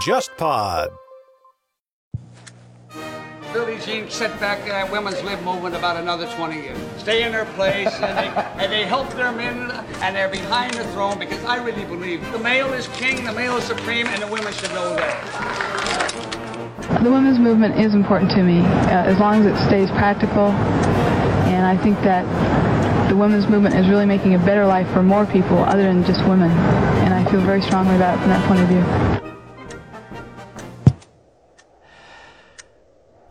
[0.00, 0.88] JustPod.
[3.52, 6.78] Billie Jean set back that women's lib movement about another 20 years.
[6.96, 8.28] Stay in their place, and they,
[8.62, 12.38] and they help their men, and they're behind the throne because I really believe the
[12.38, 16.20] male is king, the male is supreme, and the women should know that.
[17.02, 20.48] The women's movement is important to me, uh, as long as it stays practical.
[21.52, 22.69] And I think that the
[23.20, 26.50] women's movement is really making a better life for more people other than just women.
[27.04, 28.82] And I feel very strongly about it from that point of view.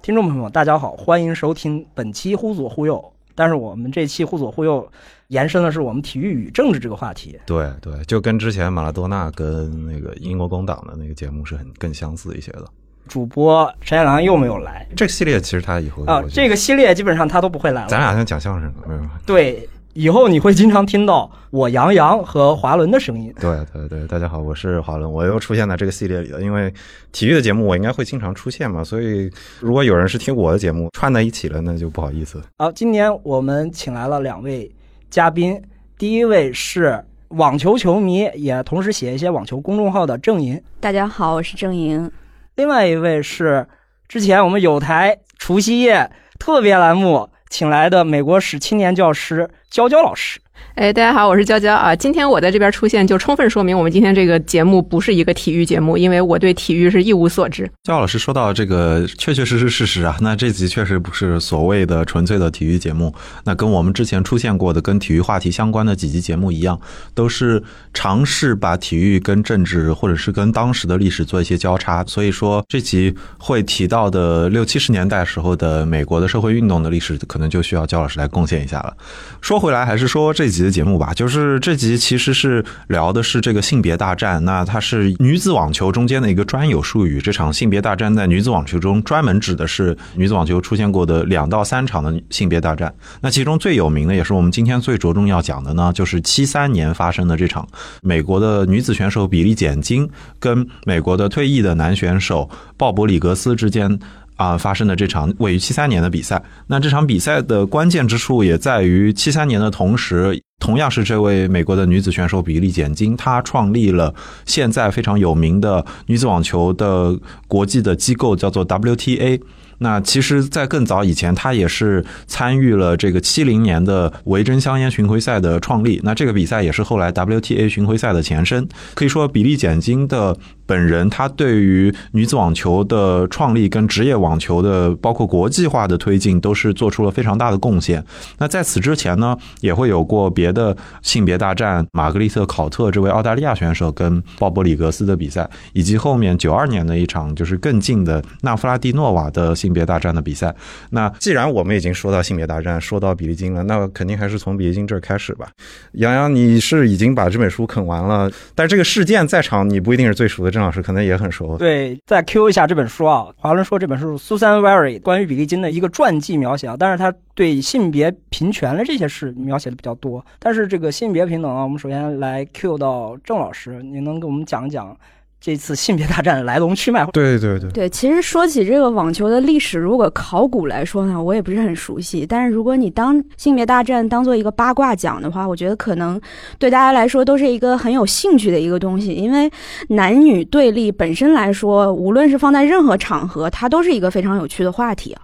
[0.04, 3.04] 听众朋友们，大家好，欢迎收听本期《忽左忽右》。
[3.34, 4.88] 但是我们这期《忽左忽右》
[5.30, 7.40] 延伸的是我们体育与政治这个话题。
[7.48, 12.66] 对对，就跟之前马拉多纳跟那个英国工党的那个节目是很更相似一些的。
[13.08, 17.88] 主播陈彦良又没有来这个系列其实他以后啊，这个系列基本上他都不会来了。
[17.88, 19.02] 咱俩像讲相声，没有？
[19.26, 23.34] 对，以后你会经常听到我杨洋和华伦的声音。
[23.40, 26.42] 对对对，大家好，我是华伦，我又出现在这个系列里了。
[26.42, 26.72] 因为
[27.12, 32.40] 体育的节目我应该会经常出现嘛，所以如果有人是听我的节目串在一起了，那就不好意思。
[32.60, 34.72] 好，今年我们请来了两位
[35.10, 35.60] 嘉宾，
[35.98, 40.62] 第一位是网球球迷，也同时写一些网球公众号的郑莹。
[40.80, 42.10] 大家好，我是郑莹。
[42.58, 43.66] 另外一位是
[44.08, 50.40] 之前我们有台除夕夜特别栏目请来的美国史青年教师娇娇老师。
[50.76, 51.94] 哎，大家好，我是娇娇啊。
[51.94, 57.70] 今天我在这边出现，就充分说明我们今天这个节目不是一个体育节目，因为我对体育是一无所知。
[57.84, 60.16] 焦老师说到这个，确确实实事实啊。
[60.22, 66.80] 那这集确实不是所谓的纯粹的体育节目，那跟我们之前出现过的跟体育话题相关的几集节目一样，
[67.14, 67.62] 都是
[67.94, 72.06] 尝试把体育跟政治或者是跟当时的历史做一些交叉。
[72.06, 78.96] 所以说这集会提到的六七十年代时候的美国的社会运动的历史，可能就需要焦老师来贡献一下了。
[79.42, 87.22] 说回来，还是说这集的节目吧，就是这集其实是聊的是这个性别大战，那它是女子网球中间的一个专有术语。
[87.22, 92.94] 这场性别大战在女子网球中专门指的是女子网球出现过的两到三场的性别大战。
[93.22, 97.68] 那其中最有名的，也是我们今天最着重要讲的呢，就是七三年发生的这场
[98.02, 100.10] 美国的女子选手比利简金
[100.40, 104.00] 跟美国的退役的男选手鲍勃里格斯之间。
[104.40, 117.20] 啊，发生的这场位于七三年的比赛，那这场比赛的关键之处也在于七三年的同时，同样是这位美国的女子选手比利简金，她创立了现在非常有名的女子网球的
[117.50, 119.42] 国际的机构，叫做 WTA。
[119.80, 126.00] 那其实，在更早以前，她也是参与了这个七零年的维珍香烟巡回赛的创立。
[126.04, 128.68] 那这个比赛也是后来 WTA 巡回赛的前身。
[128.94, 130.38] 可以说，比利简金的。
[130.70, 138.06] 本人他对于女子网球的创立跟职业网球的包括国际化的推进都是做出了非常大的贡献。
[138.38, 150.54] 那在此之前呢，也会有过别的性别大战，玛格丽特考特这位澳大利亚选手跟鲍勃里格斯的比赛，以及后面九二年的一场就是更近的纳夫拉蒂诺瓦的性性别大战的比赛。
[150.90, 155.48] 那既然我们已经说到性别大战，说到比利金了，那肯定还是从比利金这儿开始吧。
[155.92, 160.50] 杨洋，你是已经把这本书啃完了，但这个事件在场你不一定是最熟的。
[160.50, 161.56] 郑老师可能也很熟。
[161.60, 170.26] 对，再 Q 一下这本书啊，华伦说这本书是 Susan Very 关于比利金的一个传记描写啊，但是他对性别平权的这些事描写的比较多。
[170.40, 174.98] 但是这个性别平等啊，我们首先来 Q 到郑老师，你能给我们讲讲？
[175.42, 177.90] 这次性别大战的来龙去脉，对对对对。
[177.90, 182.26] 其实说起这个网球的历史，如果考古来说呢，我也不是很熟悉。
[182.26, 186.20] 但是如果你当性别大战当做一个八卦讲的话，我觉得可能
[186.58, 189.14] 对大家来说都是一个很有兴趣的一个东西。
[189.14, 189.50] 因为
[189.88, 195.22] 男女对立本身来说，无论是放在任何场合，它都是一个非常有趣的话题啊。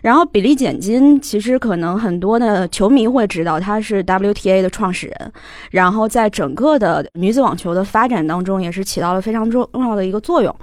[0.00, 5.32] 然后比利简金，其实可能很多的球迷会知道，他是 WTA 的创始人，
[5.70, 9.57] 然后在整个的女子网球的发展当中，也是起到了非常重。
[9.72, 10.54] 重要的一个作用。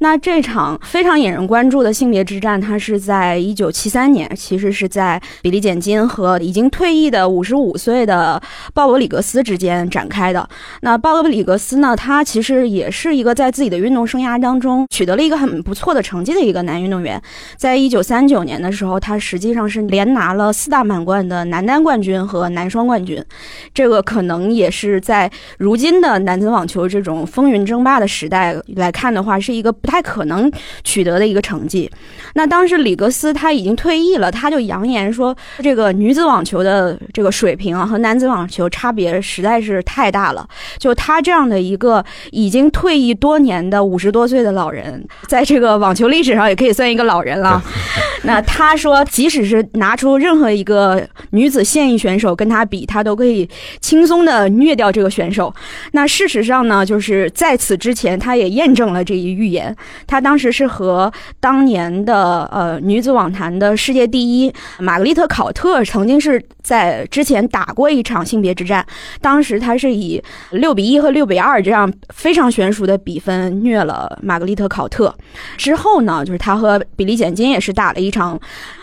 [0.00, 8.40] 那这场非常引人关注的性别之战，它是在一九七三年，其实是在比利简金和已经退役的五十五岁的
[8.72, 10.48] 鲍勃里格斯之间展开的。
[10.82, 17.20] 那鲍勃里格斯呢，他其实也是一个在自己的运动生涯当中取得了一个很不错的成绩的一个男运动员。
[17.56, 23.24] 在一九三九年的时候，他实际上是连拿了四大满贯的男单冠军和男双冠军。
[23.72, 28.43] 这个可能也是在如今的男子网球这种风云争霸的时代。
[28.52, 30.50] 赛来看的话，是一个不太可能
[30.82, 31.90] 取得的一个成绩。
[32.34, 40.46] 那当时里格斯他已经退役了，他就扬言说，这个女子网球的这个水平啊和男子网球差别实在是太大了。
[40.78, 47.62] 就他这样的一个已经退役多年的五十多岁的老人，在这个网球历史上也可以算一个老人了。
[48.24, 53.48] 那他说，即使是拿出任何一个女子现役选手跟他比，他都可以
[53.80, 55.54] 轻松的虐掉这个选手。
[55.92, 59.74] 那事实上呢，就是在此之前，他他也验证了这一预言。
[60.08, 68.84] 他当时是和当年的呃女子网坛的世界第一玛格丽特考特曾经是在之前打过一场性别之战，
[69.20, 70.20] 当时他是以
[70.50, 75.14] 六比一和六比二这样非常悬殊的比分虐了玛格丽特考特。
[75.56, 78.36] 之后呢，就是他和比利简金也是打了一场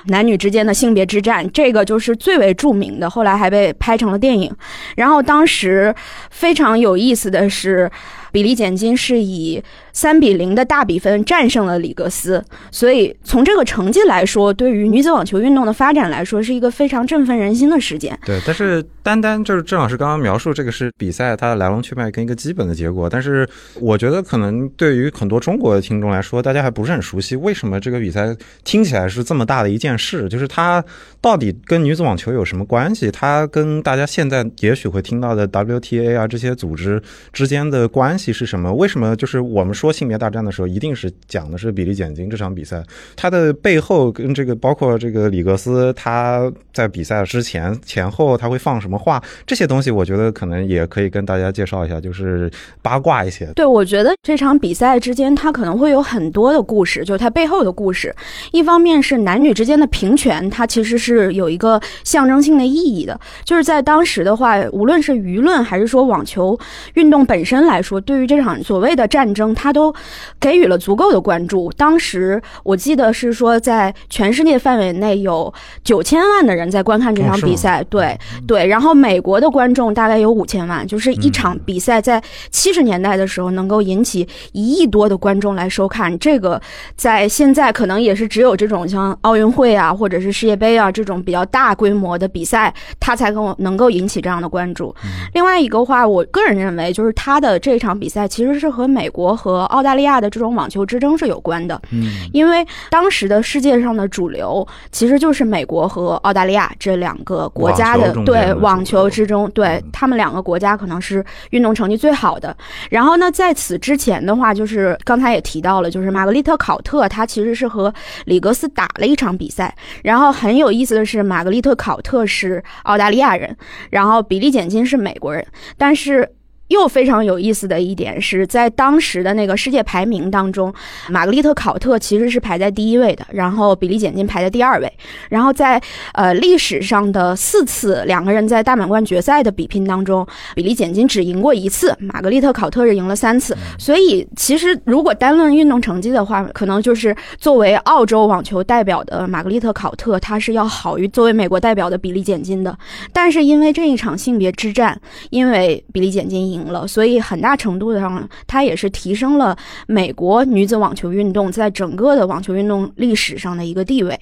[0.05, 4.49] 男女之间的性别之战，这个就是最为著名的，后来还被拍成了电影。
[4.95, 5.93] 然后当时
[6.29, 7.91] 非常有意思的是。
[8.31, 18.17] 比例减金是以三比零的大比分战胜了里格斯，所以从这个成绩来说，对于女子网球运动的发展来说，是一个非常振奋人心的事件。
[18.25, 23.47] 对，但是单单就是郑老师刚刚描述这个是比赛它的来龙去脉跟一个基本的结果，但是
[23.79, 30.27] 我觉得可能对于很多中国的听众来说，大家还不是很熟悉，为什么这个比赛听起来是这么大的一件事？
[30.29, 30.83] 就是它
[31.19, 33.11] 到底跟女子网球有什么关系？
[33.11, 37.01] 它跟大家现在也许会听到的 WTA 啊这些组织
[37.33, 38.31] 之间的关系？
[38.31, 38.73] 是什么？
[38.73, 42.83] 为什么就是我们说性别大战的时候，一定是讲的是比利简金这场比赛？
[43.15, 49.19] 它的背后跟这个包括这个里格斯他在比赛之前前后他会放什么话？
[49.47, 52.51] 这些东西我觉得可能也可以跟大家介绍一下，就是
[52.83, 53.47] 八卦一些。
[53.55, 58.15] 对，我觉得这场比赛之间它可能会有很多的故事，就是它背后的故事。
[58.51, 63.19] 一方面是男女之间的平权，它其实是有一个象征性的意义的。
[63.43, 66.59] 就是在当时的话，无论是舆论还是说网球
[66.93, 67.99] 运动本身来说。
[68.11, 69.93] 对于这场所谓的战争，它他都
[70.37, 71.71] 给予了足够的关注。
[71.77, 75.51] 当时我记得是说，在全世界范围内有
[75.81, 78.67] 九千万的人在观看这场比赛，对对。
[78.67, 86.61] 然后美国的观众大概有五千万，就是一场比赛在七十年代的时候能够引起一亿多的观众来收看，这个
[86.97, 94.93] 在现在可能也是只有这种像奥运会啊，或者是世界杯啊这种比较大规模的比赛，它才能能够引起这样的关注。
[95.33, 97.97] 另外一个话，我个人认为就是他的这场。
[98.01, 112.55] 比赛其实是和美国和澳大利亚的这种网球之争是有关的，嗯，因为当时的世界上的主流其实就是美国和澳大利亚这两个国家的对网球之中，对他们两个国家可能是运动成绩最好的。
[112.89, 117.93] 然后呢，在此之前的话，就是刚才也提到了，就是玛格丽特考特，她其实是和
[118.25, 119.73] 里格斯打了一场比赛。
[120.03, 123.55] 然后很有意思的是，玛格丽特考特是澳大利亚人，
[123.89, 125.45] 然后比利简金是美国人，
[125.77, 126.29] 但是。
[126.71, 130.73] 又非常有意思的一点是在当时的那个世界排名当中，
[131.09, 134.91] 玛格丽特考特其实是排在第一位的，然后比利简金排在第二位。
[135.29, 135.79] 然后在
[136.13, 140.25] 呃历史上的四次两个人在大满贯决赛的比拼当中，
[140.55, 143.55] 比利简金只赢过一次，玛格丽特考特是赢了三次。
[143.77, 152.77] 所以其实如果单论运动成绩的话，可能就是作为澳洲网球代表的玛格丽特考特，他是要好于作为美国代表的比利简金的。
[153.11, 154.97] 但是因为这一场性别之战，
[155.31, 156.60] 因为比利简金赢。
[156.65, 164.19] 了，所以很大程度上，它也是提升了美国女子网球运动在整个的网球运动历史上的一个地位。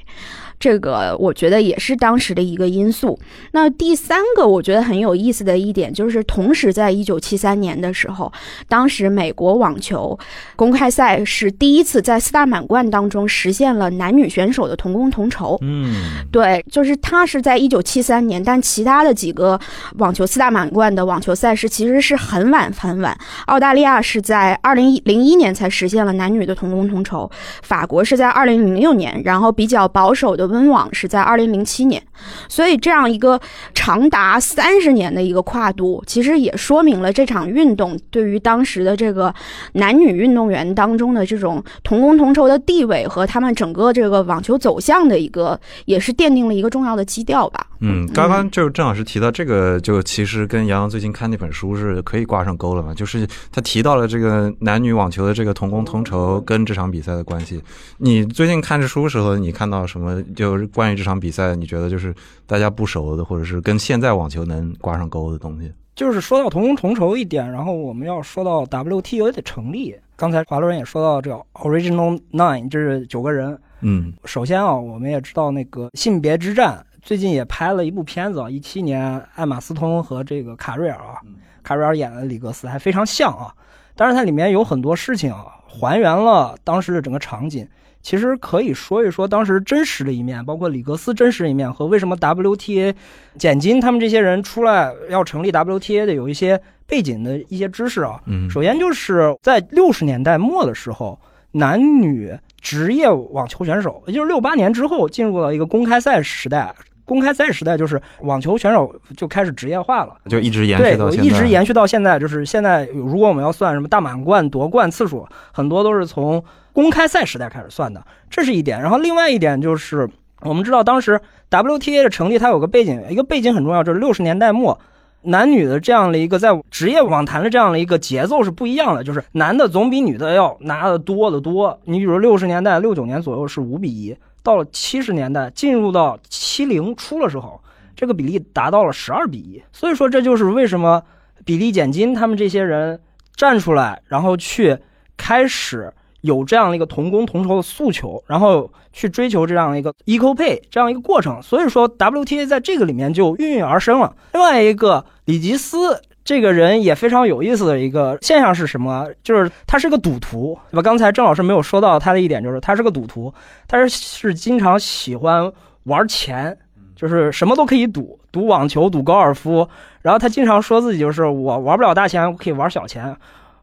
[0.60, 3.18] 这个我觉得也是当时的一个因素。
[3.54, 8.30] 那第三个我觉得很有意思的一点，就是同时在一九七三年的时候，
[8.68, 10.20] 当时美国网球
[10.58, 15.58] 公开赛是第一次在四大满贯当中实现了男女选手的同工同酬。
[15.62, 19.58] 嗯，对，就是他是在一九七三年，但其他的几个
[20.00, 23.18] 网球四大满贯的网球赛事其实是很晚很晚。
[23.46, 27.32] 澳大利亚是在二零零一年才实现了男女的同工同酬，
[27.64, 30.49] 法国是在二零零六年，然后比较保守的。
[30.50, 32.02] 温网是在二零零七年，
[32.48, 33.40] 所以这样一个
[33.74, 39.34] 长达三十年的一个跨度，其实也说明了这场运动对于当时的这个
[39.74, 47.68] 男女运动员当中的这种同工同酬的地位和他们整个这个网球走向的一个，也是奠定了一个重要的基调吧。
[47.82, 52.94] 嗯，刚刚就郑老师提到这个，就其实跟杨洋最近看那本书是可以挂上钩了嘛？
[52.94, 57.62] 就是他提到了这个男女网球的这个同工同酬跟这场比赛的关系。
[58.00, 60.22] 你最近看这书的时候，你看到什么？
[60.40, 62.16] 就是关于这场比赛，你觉得就是
[62.48, 65.70] 大家不熟的，或者是跟现在网球能挂上钩的东西？
[65.98, 69.94] 就是说到同工同酬一点，然后我们要说到 WTO 的成立。
[70.16, 73.60] 刚才华罗人也说到这个 Original Nine，就是九个人。
[73.82, 81.20] 嗯，首先啊，我们也知道那个性别之战，最近也拍了一部片子啊，一七年艾玛斯通和这个卡瑞尔啊，
[81.64, 83.54] 卡瑞尔演的里格斯还非常像啊。
[83.94, 87.68] 但是它里面有很多事情啊，还原了当时的整个场景。
[88.02, 92.96] 其实可以说一说当时真实的一面，包括里格斯真实的一面和为什么 WTA、
[93.38, 98.20] 简金他们这些人出来要成立 WTA 的有一些背景的一些知识啊。
[98.26, 101.20] 嗯首先就是在六十年代末的时候，
[101.52, 106.74] 男女职业网球选手，也就是六八年之后进入了一个公开赛时代。
[107.10, 110.16] 公开赛时代就是网球选手就开始职业化了。
[110.30, 118.80] 就一直延续到，现在，一直延续到现在，就是现在，如果我们要算什么大满贯夺冠次数，很多都是从公开赛时代开始算的，这是一点。
[118.80, 120.08] 然后另外一点就是，
[120.42, 124.80] 我们知道当时 WTA 的成立，它有个背景，一个背景很重要，就是六十年代末。
[125.24, 131.78] 男女的这样的一个在职业网坛的这样的一个节奏是不一样的，就是男的总比女的要拿的多得多。
[131.84, 137.62] 你比如六十年代六九年左右是五比一，到了七十年代进入到七零初的时候，
[137.96, 139.62] 这个比例达到了十二比一。
[139.72, 141.04] 所以说这就是为什么
[141.46, 143.00] 比利简金他们这些人
[143.36, 144.78] 站出来，然后去
[145.18, 151.42] 开始有这样的一个同工同酬的诉求，然后去追求这样一个 equal pay 这样一个过程。
[151.42, 154.16] 所以说 WTA 在这个里面就孕育而生了。
[154.34, 156.02] 另外一个里吉斯。
[156.30, 159.08] 这个人也非常有意思的一个现象是什么？
[159.24, 160.82] 就是他是个赌徒，对吧？
[160.84, 163.34] 刚才郑老师没有说到他的一点，就是他是个赌徒，
[163.68, 165.52] 他是是经常喜欢
[165.86, 166.56] 玩钱，
[166.96, 169.68] 就是什么都可以赌，赌网球，赌高尔夫。
[170.04, 173.04] 然后他经常说自己就是我玩不了大钱，我可以玩小钱，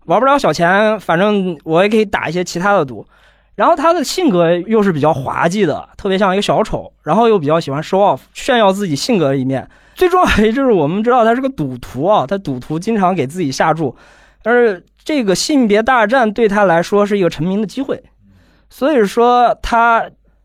[0.06, 3.06] 玩不了小钱，反正我也可以打一些其他的赌。
[3.56, 9.68] 然后他的性格又是比较滑稽的，特别像一个小丑，然后又比较喜欢 show off，炫耀自己性格的一面。
[9.94, 13.96] 最重要的就是我们知道他是个赌徒啊，他赌徒经常给自己下注，
[14.42, 18.04] 但是这个性别大战对他来说是一个成名的机会，
[18.68, 20.04] 所以说他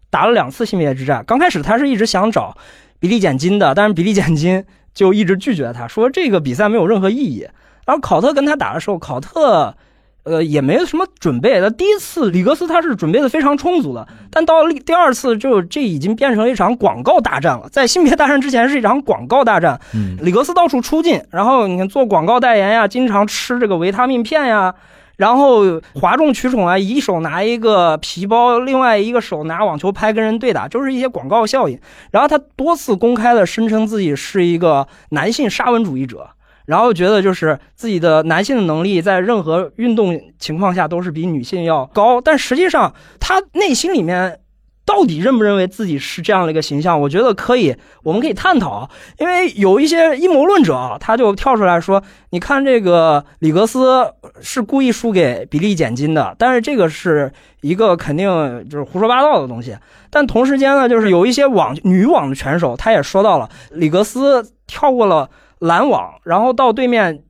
[0.09, 1.21] 打了两次性别之战。
[1.27, 2.55] 刚开始他是一直想找
[2.97, 4.63] 比利简金的，但是比利简金
[4.93, 7.45] 就一直拒绝他，说这个比赛没有任何意义。
[7.85, 9.75] 然后考特跟他打的时候，考特。
[10.23, 11.59] 呃，也没有什么准备。
[11.59, 17.67] 那第一次里格斯他是准备的非常充足的，但到了第二次，就这已经变成了一场广告大战了。
[17.71, 24.75] 在性别大战之前是一场广告大战，嗯，里格斯到处出镜，然后你看做广告代言呀，经常吃这个维他命片呀，
[25.17, 31.79] 然后哗众取宠啊，一手拿一个皮包，另外一个手拿网球拍跟人对打，就是一些广告效应。
[32.11, 36.29] 然后他多次公开的声称自己是一个男性沙文主义者。
[36.71, 44.39] 然后觉得就是自己的男性的能力在任何运动情况下都是比女性要高，但实际上他内心里面
[44.85, 47.01] 到底认不认为自己是这样的一个形象？
[47.01, 48.89] 我觉得可以，我们可以探讨。
[49.19, 52.01] 因为有一些阴谋论者啊，他就跳出来说
[52.31, 54.09] ：“你看这个里格斯
[54.39, 58.29] 是故意输给比利简金的，但是这个是一个肯定
[58.69, 59.75] 就是胡说八道的东西。”
[60.09, 65.29] 但同时间呢，就是有一些网女网的选手，他也说到了里格斯跳过了。
[65.61, 67.23] 拦网，然后到对面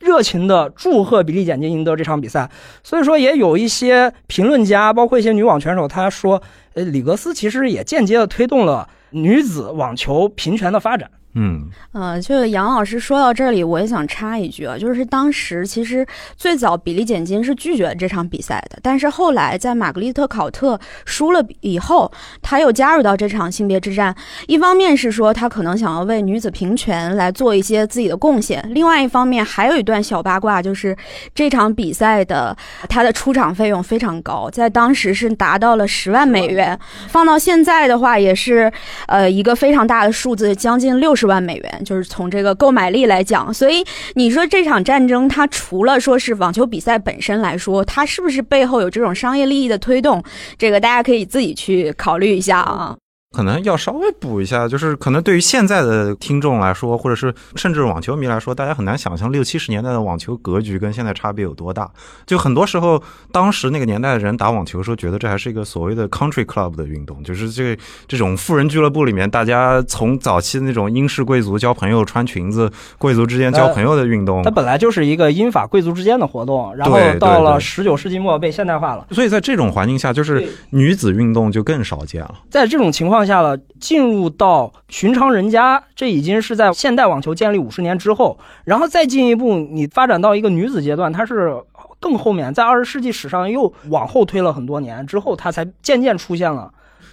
[0.00, 2.50] 热情的祝贺比利简金赢得这场比赛。
[2.82, 6.42] 所以说，也有一些评论家，包括一些女网选手，他说，
[6.74, 11.10] 呃，里格斯其实也间接的推动了女子网球平权的发展。
[11.38, 24.16] 嗯，呃，就杨老师说到这里，我也想插一句啊，就是当时其实最早比利简金是拒绝这场比赛的，但是后来在玛格丽特考特输了以后，他又加入到这场性别之战。
[24.46, 30.96] 一方面是说他可能想要为女子平权来做一些自己的贡献，另外一方面还有一段小八卦，就是
[31.34, 32.56] 这场比赛的
[32.88, 36.78] 他的出场费用非常高，在当时是达到了十万美元，
[37.08, 38.72] 放到现在的话也是
[39.06, 41.25] 呃一个非常大的数字，将近六十。
[41.26, 50.22] 万美元，就是从这个购买力来讲，所以你说这场战争，它除了说是网球比赛本身来说，它是不是背后有这种商业利益的推动？
[50.56, 52.96] 这个大家可以自己去考虑一下啊。
[53.36, 61.86] 可能要稍微补一下，就是可能对于现在的听众来说，或者是甚至网球迷来说，大家很难想象六七十年代的网球格局跟现在差别有多大。
[62.24, 67.76] 就很多时候，当时那个年代的人打网球的时候，觉得这还是一个所谓的 country club 的运动，就是这
[68.08, 79.06] 这种富人俱乐部里面，大家从早期的那种英式贵族交朋友、穿裙子、贵族之间交朋友的运动，它本来就是一个英法贵族之间的活动，然后到了十九世纪末被现代化了。
[79.10, 82.34] 所以在这种环境下，就是女子运动就更少见了。
[82.48, 91.56] 在这种情况下了，进入到寻常人家，这已经是在现代网球建立五十年之后，然后再进一步，你发展到一个女子阶段，它是
[91.98, 96.72] 更后面，在二十世纪史上又往后推了很多年之后，它才渐渐出现了。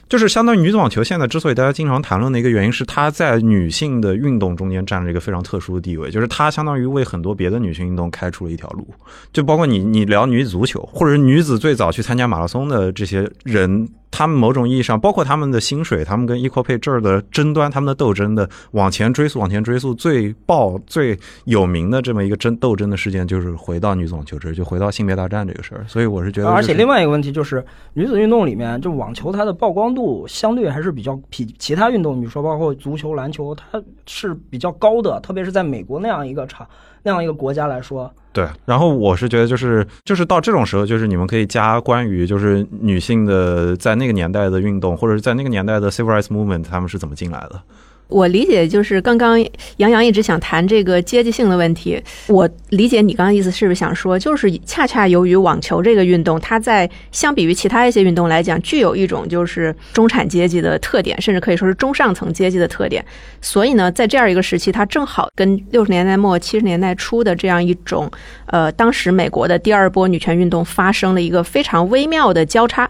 [0.10, 8.88] 就是相当于女子网球现在之所以大家经常谈论的一个原因是，它在女性的运动中间占了一个非常特殊的地位，就是它相当于为很多别的女性运动开出了一条路。
[9.32, 13.90] 就包括你你聊女子足球，或者是女子最早去参加马拉松的这些人。
[14.16, 25.84] 他们某种意义上，包括他们的薪水，他们跟 Equal Pay 这儿的争端，他们的斗争的往前追溯，往前追溯，最爆最有名的这么一个争斗争的事件，就是回到女子网球这儿，就回到性别大战这个事儿。
[25.88, 36.68] 所以我是觉得，而且另外一个问题就是，女子运动里面，就网球它的曝光度相对还是比较比其他运动，比如说包括足球、篮球，它是比较高的，特别是在美国那样一个场
[37.04, 38.12] 那样一个国家来说。
[38.32, 47.62] 对，然后我是觉得，就是就是到这种时候，就是你们可以加关于就是女性的在那个年代的运动，或者是在那个年代的 civil rights movement，他们是怎么进来的。
[48.08, 49.44] 我理解就是刚刚
[49.78, 52.02] 杨洋一直想谈这个阶级性的问题。
[52.28, 63.04] 我理解你刚刚意思是不是想说，就是恰恰由于网球这个运动，它在相比于其他一些运动来讲，具有一种就是中产阶级的特点，甚至可以说是中上层阶级的特点。
[63.42, 68.12] 所以呢，在这样一个时期，它正好跟六十年代末七十年代初的这样一种
[68.46, 72.90] 呃，当时美国的第二波女权运动发生了一个非常微妙的交叉。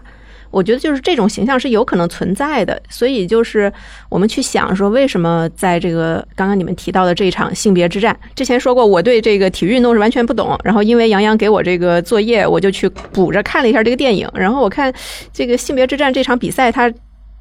[0.54, 3.70] 我觉得就是这种形象是有可能存在的，所以就是
[4.08, 14.94] 我们去想说，为什么在这个刚刚你们提到的这场性别之战，之前说过我对这个体育运动是完全不懂，然后因为杨洋给我这个作业，我就去补着看了一下这个电影，然后我看
[15.32, 16.92] 这个性别之战这场比赛，它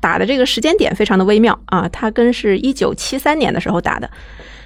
[0.01, 4.09] 打的这个时间点非常的微妙啊，它跟是一九七三年的时候打的。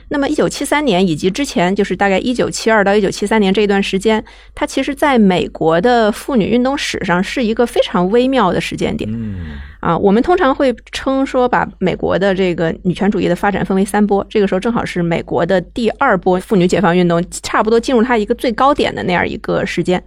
[0.09, 4.23] 那么，一九七三年以及之前，就是大概一九七二到一九七三年这一段时间，
[4.55, 9.09] 它其实在美国的妇女运动史上是一个非常微妙的时间点。
[9.13, 20.01] 嗯，啊，我们通常会称说把美国的这个女权主义的发展分为三波，这个时候正好是美国的第二波妇女解放运动差不多进入它一个最高点的那样一个时间。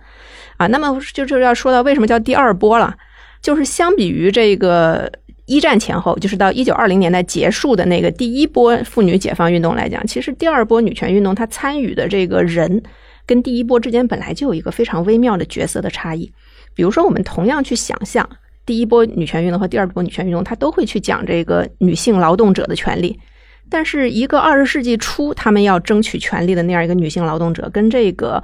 [0.56, 2.94] 啊，那么就是要说到为什么叫第二波了，
[3.42, 5.12] 就是相比于这个。
[5.50, 12.80] 一战前后，就是到一九二零年代结束的那个第一波妇女解放运动来讲，其实第二波女权运动它参与的这个人，
[13.26, 16.30] 跟第一波之间本来就有一个非常微妙的角色的差异。
[16.72, 18.24] 比如说，我们同样去想象
[18.64, 23.18] 第一波女权运动和第二波女权运动，它都会去讲这个女性劳动者的权利，
[23.68, 28.40] 但是一个二十世纪初他们要争取权利的那样一个女性劳动者，跟这个。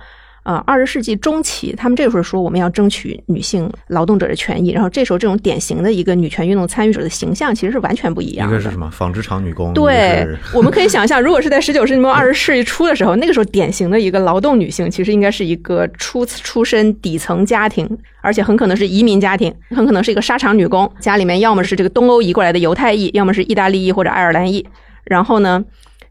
[0.47, 8.47] 啊，二十世纪中期，他们这个时候说我们要争取女性劳动者的权益，然后这时候这种典型的一个女权运动参与者的形象其实是完全不一样。
[8.47, 8.88] 一个是什么？
[8.93, 9.73] 纺织厂女工。
[9.73, 10.25] 对，
[10.55, 24.65] 我们可以想象，如果是在十九世纪末二十世纪初的时候，那个时候典型的一个劳动女性，其实应该是一个出出身底层家庭，而且很可能是移民家庭，很可能是一个沙场女工，家里面要么是这个东欧移过来的犹太裔，要么是意大利裔或者爱尔兰裔，
[25.07, 25.65] 然后呢，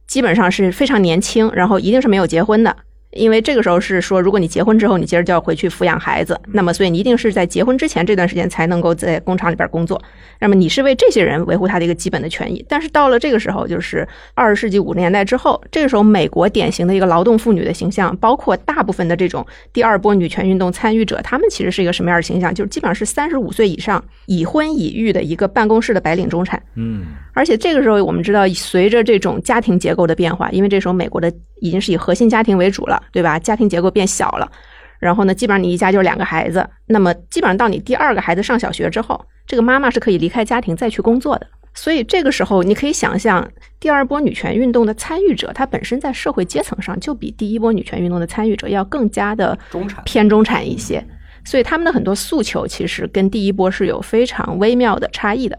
[0.07, 2.75] 基本上是非常年轻，然后一定是没有结婚的。
[3.15, 10.01] 因为这个时候是说，如果你结婚之后，你接着就要回去抚养孩子，那么所以你一定是在结婚之前这段时间才能够在工厂里边工作。
[10.39, 12.63] 那么你是为这些人维护他的一个基本的权益。
[12.67, 22.53] 但是到了这个时候，就是二十世纪五十年代之后，这个时候美国典型的一个劳动妇女的形象，包括大部分的这种第二波女权运动参与者，他们其实是一个什么样的形象？
[22.53, 26.61] 就是基本上是三十五岁以上、已婚已育的一个办公室的白领中产。
[26.75, 32.95] 嗯，而且这个时候我们知道，随着这种家庭结构的变化，因为这时候美国的已经是以核心家庭为主了。
[33.11, 33.37] 对吧？
[33.39, 34.51] 家庭结构变小了，
[34.99, 36.67] 然后呢，基本上你一家就是两个孩子。
[36.85, 41.47] 那么，基本上到你第二个孩子上小学之后，这个妈妈是可以离开家庭再去工作的。
[41.73, 43.45] 所以这个时候，你可以想象，
[43.79, 51.05] 第二波女权运动的参与者，她本身在社会阶层上就比第一波女权运动的参与者要更加的中产偏中产一些。
[51.45, 55.57] 所以他们的很多诉求其实跟第一波是有非常微妙的差异的。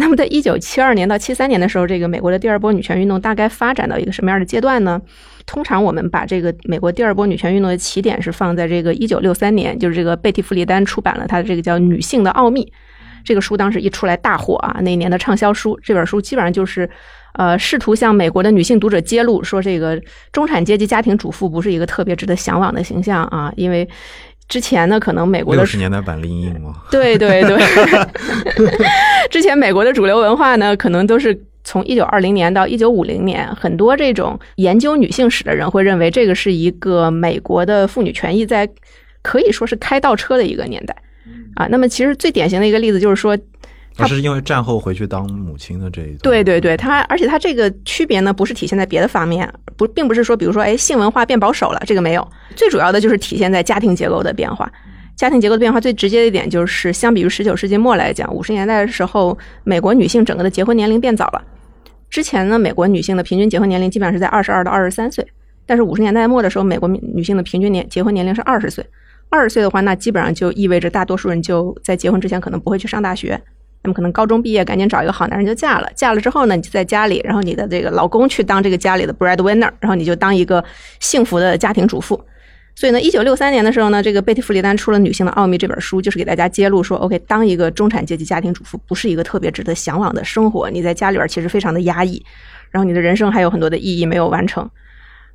[0.00, 5.00] 那么，在一九七二年到七三年的时候，这个美国的第二波女权运动大概发展到一个什么样的阶段呢？
[5.44, 12.64] 通常我们把这个美国第二波女权运动的起点是放在这个一九六三年，就是这个贝蒂·弗里丹出版了他的这个叫《女性的奥秘》
[13.24, 15.76] 这个书，当时一出来大火啊，那一年的畅销书。
[15.82, 16.88] 这本书基本上就是，
[17.34, 20.00] 呃，试图向美国的女性读者揭露说，这个
[20.32, 23.88] 中产阶级家庭主妇不是一个特别值得向往的形象啊，因为
[24.48, 26.74] 之前呢，可能美国的六十年代版林荫吗？
[26.90, 27.58] 对 对对，
[29.30, 31.38] 之前美国的主流文化呢，可能都是。
[31.64, 38.66] 从一九二零年到一九五零年，很多这种研究女性史的人会认为，这个是一个美国的妇女权益在
[39.20, 40.96] 可以说是开倒车的一个年代
[41.56, 41.66] 啊。
[41.66, 43.36] 那么，其实最典型的一个例子就是说，
[43.98, 46.18] 他是因为战后回去当母亲的这一段。
[46.22, 52.26] 对对对，他而且他这个区别呢，不是体现在别的方面，不，并不是说，比如说，哎，性文化变保守了，这个没有。
[52.54, 54.70] 最主要的就是体现在家庭结构的变化。
[55.16, 61.42] 家庭结构的变化最直接的一点就是，相比于十九世纪末来讲，五十年代的时候，美国女性整个的结婚年龄变早了。
[62.08, 65.26] 之前呢，美国女性的平均结婚年龄基本上是在二十二到二十三岁，
[65.66, 68.86] 但是五十年代末的时候，美国女性的平均年结婚年龄是二十岁。
[69.28, 73.38] 二十岁的话，那基本上就意味着大多数人就在结婚之前可能不会去上大学，
[73.82, 75.90] 那么可能高中毕业，赶紧找一个好男人就嫁了。
[75.94, 80.64] 嫁了之后呢，你就在家里，然后你的这个老公去当这个家里的 breadwinner，然后你就当一个
[81.00, 82.20] 幸福的家庭主妇。
[82.74, 92.24] 所以呢，一九六三年的时候呢，这个贝蒂·弗里丹出了《女性的奥秘》这本书，就是给大家揭露说，OK，当一个中产阶级家庭主妇不是一个特别值得向往的生活，你在家里边其实非常的压抑，
[92.70, 94.70] 然后你的人生还有很多的意义没有完成。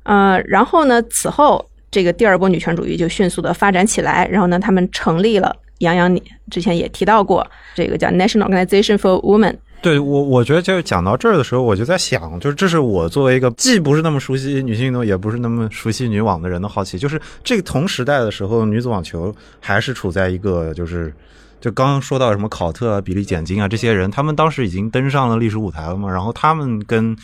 [0.04, 6.20] 呃，然后呢，此后这个第二波女权主义就迅速的发展起来，然后呢，他们成立了，杨洋你
[6.50, 9.54] 之前也提到过，这个叫 National Organization for Women。
[9.80, 21.12] 对我，我觉得就讲到这儿的时候，我就在想，就是这是我作为一个既不是那么熟悉女性运动，也不是那么熟悉女网的人的好奇，就是这个同时代的时候，女子网球还是处在一个就是，
[21.60, 27.14] 就刚刚说到什么考特啊、比利·简金啊这些人，他们当时已经登上了历史舞台了嘛，然后他们跟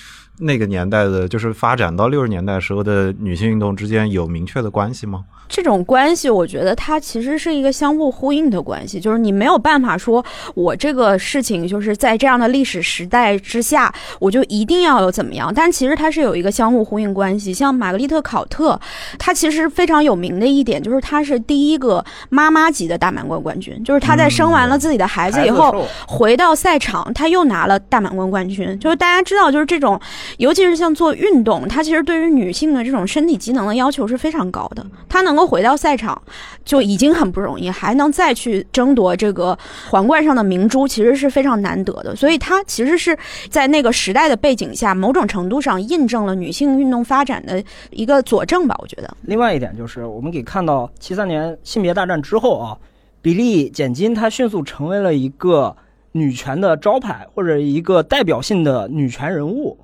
[0.41, 5.25] 那个年代的，就是发展到六十年代时候的女性运动之间有明确的关系吗？
[5.49, 10.25] 这种关系，我觉得它其实是一个相互呼应的关系，就是你没有办法说，
[10.55, 15.53] 我这个事情就是在这样的历史时代之下，我就一定要有怎么样。
[15.53, 17.53] 但其实它是有一个相互呼应关系。
[17.53, 18.81] 像玛格丽特·考特，
[19.19, 28.79] 她其实非常有名的一点就是她是第一个妈妈级的大满贯冠军，就是她在生完了自己的孩子以后，回到赛场，她又拿了大满贯冠军。
[28.79, 30.01] 就是大家知道，就是这种，
[30.39, 34.85] 尤其是像做运动，它其实对于女性的这种身体机能的要求是非常高的。
[35.09, 36.21] 她能够回到赛场
[36.65, 39.59] 就已经很不容易，还能再去争夺这个
[39.91, 42.15] 皇冠上的明珠，其实是非常难得的。
[42.15, 43.17] 所以她其实是
[43.49, 48.77] 在那个时代的背景下，某种程度上印证了女性运动发展的一个佐证吧。
[48.81, 49.17] 我觉得。
[49.23, 52.77] 另外一点就是，我们可以看到七三年性别大战之后啊，
[53.21, 55.77] 比利·简金她迅速成为了一个
[56.13, 59.79] 女权的招牌或者一个代表性的女权人物。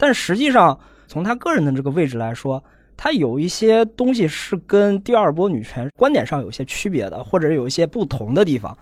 [0.00, 2.64] 但实际上，从他个人的这个位置来说，
[2.96, 8.76] 他有一些东西是跟第二波女权观点上有些区别的，或者有一些不同的地方。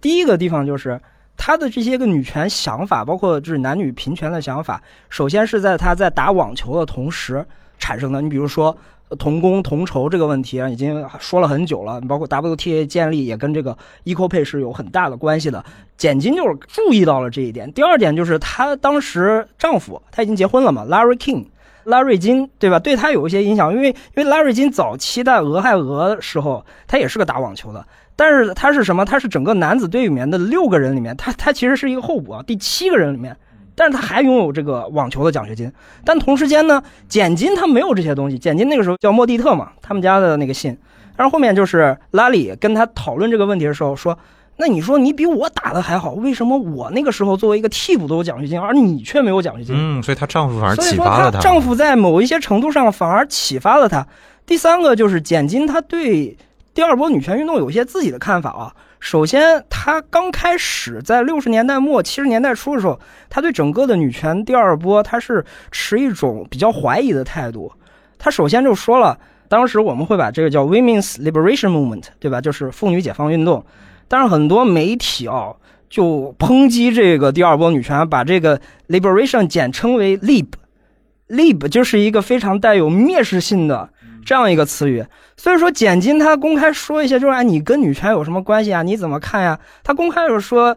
[0.00, 0.98] 第一个地方就是。
[1.42, 7.42] 他的这些个女权想法，包括就是男女平权的想法，首先是在他在打网球的同时
[7.78, 8.20] 产生的。
[8.20, 8.76] 你比如说，
[9.18, 15.64] 同工同酬这个问题啊，已经说了很久了，包括 WTA 建立也跟这个 equal pay 是有很大的关系的。
[15.96, 17.72] 简金就是注意到了这一点。
[17.72, 21.46] 第二点就是她当时丈夫她已经结婚了嘛，Larry King。
[21.84, 22.78] 拉瑞金对吧？
[22.78, 29.02] 对她有一些影响，因为因为拉瑞金早期在俄亥俄时候，他也是个打网球的，但是他是什么？
[29.02, 33.34] 他是整个男子队里面的六个人里面，他他其实是一个候补啊，第七个人里面，
[33.80, 35.72] 但是他还拥有这个网球的奖学金。
[36.04, 38.38] 但同时间呢，简金他没有这些东西。
[38.38, 40.76] 简金那个时候叫莫蒂特嘛，他们家的那个信。
[41.16, 44.18] 然后后面就是拉里跟他讨论这个问题的时候说。
[44.62, 49.74] 那你说你比我打的还好，为什么我那个时候作为一个替补都有奖学金，而你却没有奖学金？
[49.74, 54.06] 嗯，所以她丈夫反而启发了她丈夫在某一些程度上反而启发了她。
[54.44, 56.36] 第三个就是简金，她对
[56.74, 58.74] 第二波女权运动有一些自己的看法啊。
[59.00, 67.72] 首先，她刚开始在六十年代末七十年代初的时候，她对整个的女权第二波，她是持一种比较怀疑的态度。
[68.18, 72.42] 她首先就说了，当时我们会把这个叫 Women's Liberation Movement，对吧？
[72.42, 73.64] 就是妇女解放运动。
[74.06, 75.54] 但是很多媒体啊，
[75.88, 83.88] 就抨击这个第二波女权，把这个 liberation 简称为 lib，lib 就是一个非常带有蔑视性的
[84.24, 85.04] 这样一个词语。
[85.36, 88.82] 所以说，简金他公开说一些，就是啊，你跟女权有什么关系啊？
[88.82, 89.58] 你怎么看呀？
[89.82, 90.76] 他公开就说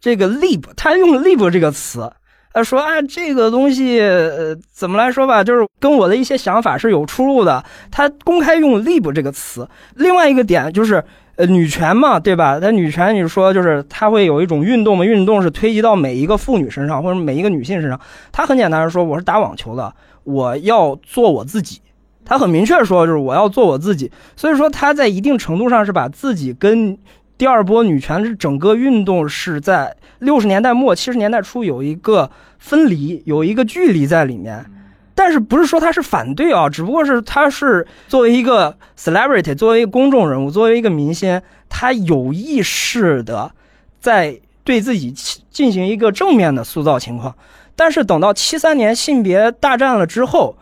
[0.00, 2.12] 这个 lib，他用 lib 这个词。
[2.54, 9.68] 他说：“啊，这个东西，呃，怎么来说吧，就是跟我的一些想法是有出入的。”他公开用 “lib” 这个词。
[9.96, 12.58] 另外一个点就是，呃，女权嘛，对吧？
[12.62, 18.00] 那女权，你说就是它会有一种运动嘛，运动是推及到每一个妇女身上或者每一个女性身上。
[18.32, 19.92] 他很简单的说，我是打网球的，
[20.24, 21.82] 我要做我自己。
[22.26, 24.10] 他很明确说，就是我要做我自己。
[24.36, 26.98] 所以说，他在一定程度上是把自己跟
[27.38, 34.66] 第二波女权是整个运动是在六十年代末七十年代初有一个分离，有一个距离在里面。
[35.14, 36.68] 但是不是说他是反对啊？
[36.68, 43.50] 只不过是他是作为一个 celebrity，作为一个公众人物，作为一个明星，他有意识的
[43.98, 45.10] 在对自己
[45.50, 47.34] 进行一个正面的塑造情况。
[47.74, 50.56] 但是等到七三年性别大战了之后，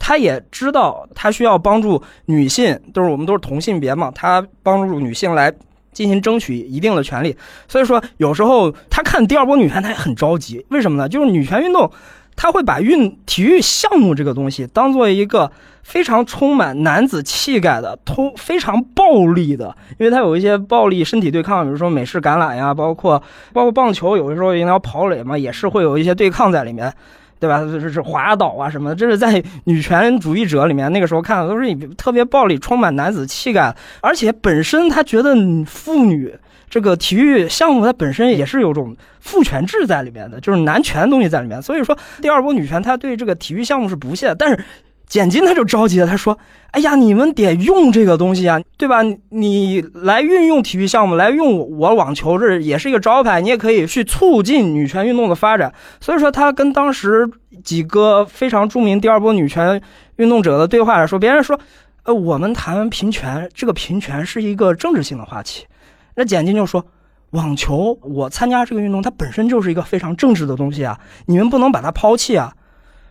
[0.00, 5.52] 他也知道他需要帮助女性，都是我们都是同性别嘛，他帮助女性来
[5.92, 7.36] 进行争取一定的权利。
[7.68, 10.64] 所以说，有时候他看第二波女权，他也很着急。
[10.70, 11.08] 为什么呢？
[11.08, 11.88] 就是女权运动，
[12.34, 26.92] 他会把运体育项目这个东西当做一个非常充满男子气概的、通非常暴力的，因为它有一些暴力身体对抗，比如说美式橄榄呀，包括包括棒球，有的时候也要跑垒嘛，也是会有一些对抗在里面。
[27.40, 27.60] 对吧？
[27.60, 36.32] 这是滑倒啊什么的，这是在女权主义者里面那个时候看的都是特别暴力、充满男子气概，而且本身他觉得妇女
[36.68, 41.60] 这个体育项目它本身也是有种父权制在里面的，就是男权的东西在里面。
[41.60, 44.64] 所以说，第二波女权它对这个体育项目是不屑，但是
[45.10, 46.38] 简金他就着急了，他说
[46.70, 49.02] ：“哎呀，你们得用这个东西啊，对吧？
[49.30, 57.28] 你来运用体育项目，来用我网球，这也是一个招牌，你也可以去促进女权运动的发展。”所以说，他跟当时
[57.64, 59.82] 几个非常著名第二波女权
[60.14, 61.58] 运动者的对话来说，别人说
[62.04, 65.66] ：“呃，我们谈平权，这个平权是一个政治性的话题。”
[66.14, 66.86] 那简金就说
[67.30, 72.52] ：“网球，我参加这个运动，它本身就是一个非常政治的东西啊，你们不能把它抛弃啊。”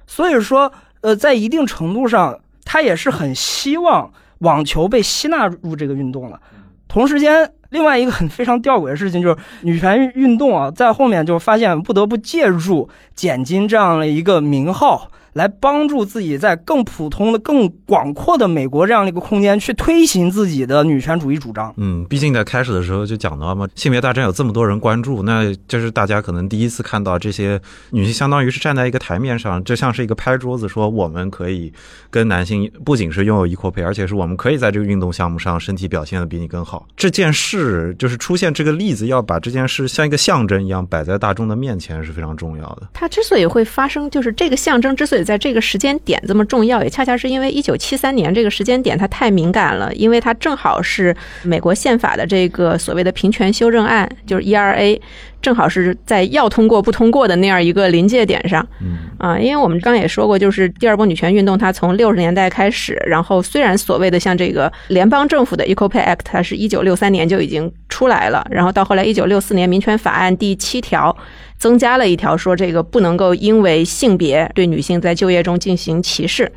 [0.08, 0.72] 所以说。
[1.02, 6.40] 呃，在一定程度上，他也是很希望网球被吸纳入这个运动了。
[6.88, 15.10] 同时间，另外一个很非常吊诡的事情就是，女权运动啊，在后面就发现不得不借助减金这样的一个名号。
[15.34, 21.74] 来帮助自己在更普通的、更广阔的美国这样的一个空间去推行自己的女权主义主张。
[21.78, 27.60] 嗯，毕竟在开始的时候就讲到嘛，性别大战有这么多人关注，那就是大家可能第一次看到这些
[27.92, 31.72] 女性，相当于是站在一个台面上，就像是一个拍桌子说我们可以
[32.10, 36.88] 跟男性不仅是拥有 equal pay，而且是我们可以在这个运动项目上身体表现的比你更好。
[36.98, 42.90] 这件事就是出现这个例子，要把这件事像一个象征一样摆在大众的面前是非常重要的。
[42.94, 45.19] 它之所以会发生，就是这个象征之所以。
[45.24, 55.00] 在这个时间点这么重要，也恰恰是因为一九七三年这个时间点它太敏感了，因为它正好是美国宪法的这个所谓的平权修正案，就是 ERA，
[55.42, 58.66] 正好是在要通过不通过的那样一个临界点上。
[58.82, 71.16] 嗯啊，因为我们刚也说过，就是第二波女权运动，它从六十年代开始，然后虽然所谓的像这个联邦政府的 Equal Pay Act，它是一九六三年就已经出来了，然后到后来一九六四年民权法案第七条。
[71.58, 76.50] 增加了一条说，这个不能够因为性别对女性在就业中进行歧视，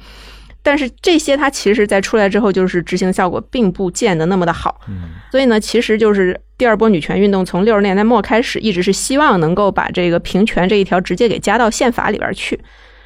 [0.62, 4.80] 但是这些它其实，在出来之后，就是执行效果并不见得那么的好。
[5.30, 12.60] 所以呢，其实就是第二波女权运动从六十年代末开始，一直是希望能够把这个平权这一条直接给加到宪法里边去。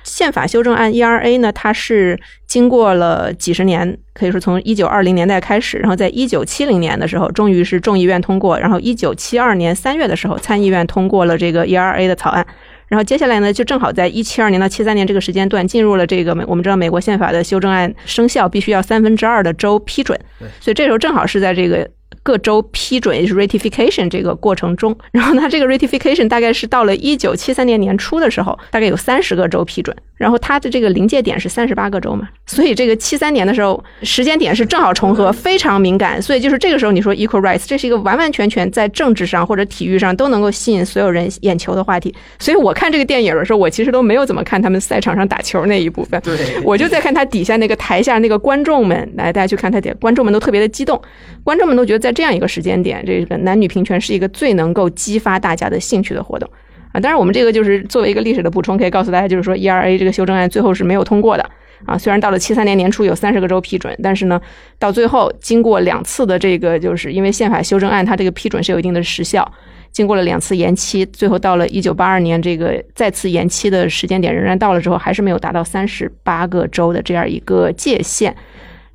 [0.05, 2.17] 宪法修正案 ERA 呢，它是
[2.47, 12.47] 经过了几十年，可以说从一九二零年代开始，然后在一九七零年的时候，终于是众议院通过，然后一九七二年三月的时候，参议院通过了这个 ERA 的草案，
[12.89, 20.19] 然后接下来呢，就正好在一七二年到七三年这个时间段，进入了这个美，我们知道美国宪法的修正案生效必须要三分之二的州批准，
[20.61, 21.89] 所以这时候正好是在这个。
[22.23, 51.01] 各州批准也是 ratification 这个过程中， 然后呢，这个 ratification 大概是到了一九七三年年初的时候，大概有三十个州批准，然后它的这个临界点是三十八个州嘛，所以这个七三年的时候时间点是正好重合，非常敏感，所以就是这个时候你说 equal rights，这是一个完完全全在政治上或者体育上都能够吸引所有人眼球的话题，所以我看这个电影的时候，我其实都没有怎么看他们赛场上打球那一部分，对，我就在看他底下那个台下那个观众们，来大家去看他点，观众们都特别的激动，
[51.47, 56.51] 观众们都觉得在这样一个时间点，这个男女平权是一个最能够激发大家的兴趣的活动
[56.91, 56.99] 啊！
[56.99, 61.49] 当然，我们这个就是作为一个历史的补充，可以告诉大家，就是说 ERA 这个修正案最后是没有通过的
[61.85, 61.97] 啊。
[61.97, 64.41] 虽然到了七三年年初有三十个州批准，但是呢，
[64.77, 69.49] 到最后经过两次的这个，就是因为宪法修正案它这个批准是有一定的时效，
[69.93, 78.35] 经过了两次延期，最后到了一九八二年这个再次延期的时间点仍然到了之后，还是没有达到三十八个州的这样一个界限。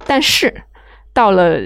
[0.06, 0.54] 但是
[1.14, 1.62] 到了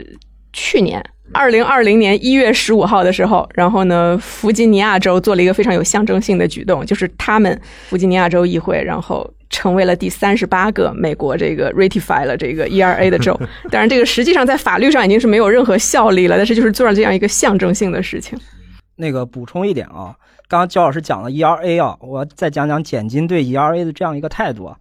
[0.56, 1.04] 去年。
[1.34, 13.38] 二零二零年一月十五号的时候，然后呢，弗吉尼亚州做了一个非常有象征性的举动，就是他们弗吉尼亚州议会，然后成为了第三十八个美国这个 ratify 了这个 ERA 的州。
[13.70, 18.40] 当然，这个实际上在法律上已经是没有任何效力了，但是就是做了这样一个象征性的事情。
[18.96, 20.16] 那个补充一点啊，
[20.48, 24.78] 刚刚焦老师讲了 ERA 啊，我再讲讲简金对 ERA 的这样一个态度啊，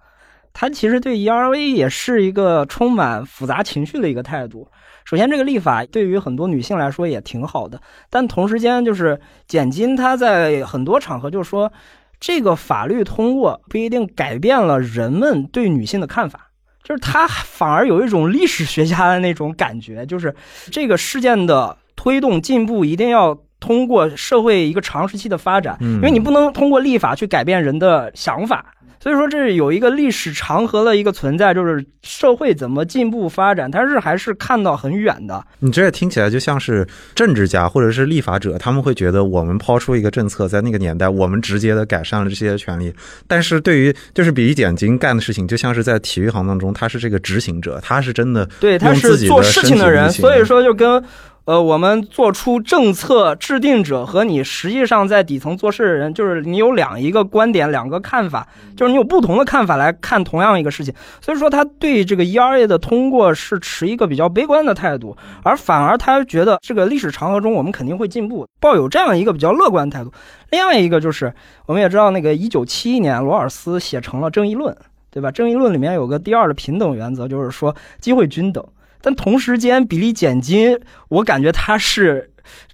[0.54, 4.66] 他其实对 ERV 也是一个充满复杂情绪的一个态度。
[5.04, 11.70] 首先，这个立法对于很多女性来说也挺好的，但同时间就是简金他在很多场合就说，
[12.18, 16.48] 这个法律通过不一定改变了人们对女性的看法，
[16.82, 20.34] 就是他反而有一种历史学家的那种感觉，就是
[20.72, 28.73] 这个事件的推动进步一定要通过社会一个长时期的发展，因为你不能通过立法去改变人的想法。
[29.04, 35.44] 所以说，这是有一个历史长河的一个存在，就是社会怎么进步发展，它是还是看到很远的。
[35.58, 42.90] 你这听起来就像是政治家或者是立法者，他们会觉得我们抛出一个政策，在那个年代，我们直接的改善了这些权利。
[43.28, 51.04] 但是对于就是比利简金干的事情，就像是在体育行当中，他是这个执行者，他是真的对，他是做事情的人，所以说就跟。
[51.46, 60.94] 呃，我们做出政策制定者和你实际上在底层做事的人，就是你有两一个观点，两个看法，就是你有不同的看法来看同样一个事情。
[61.20, 70.10] 所以说，他对这个 ERA 的通过是持一个比较悲观的态度，而反而他觉得这个历史长河中我们肯定会进步，抱有这样一个比较乐观的态度。
[70.50, 71.30] 另外一个就是，
[71.66, 74.74] 我们也知道那个一九七一年罗尔斯写成了《正义论》，
[75.10, 75.28] 对吧？
[75.32, 78.64] 《正义论》里面有个第二的平等原则，就是说机会均等。
[79.04, 82.32] 但同时间，比利简金，我感觉他是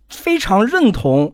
[0.08, 1.32] 非常认同，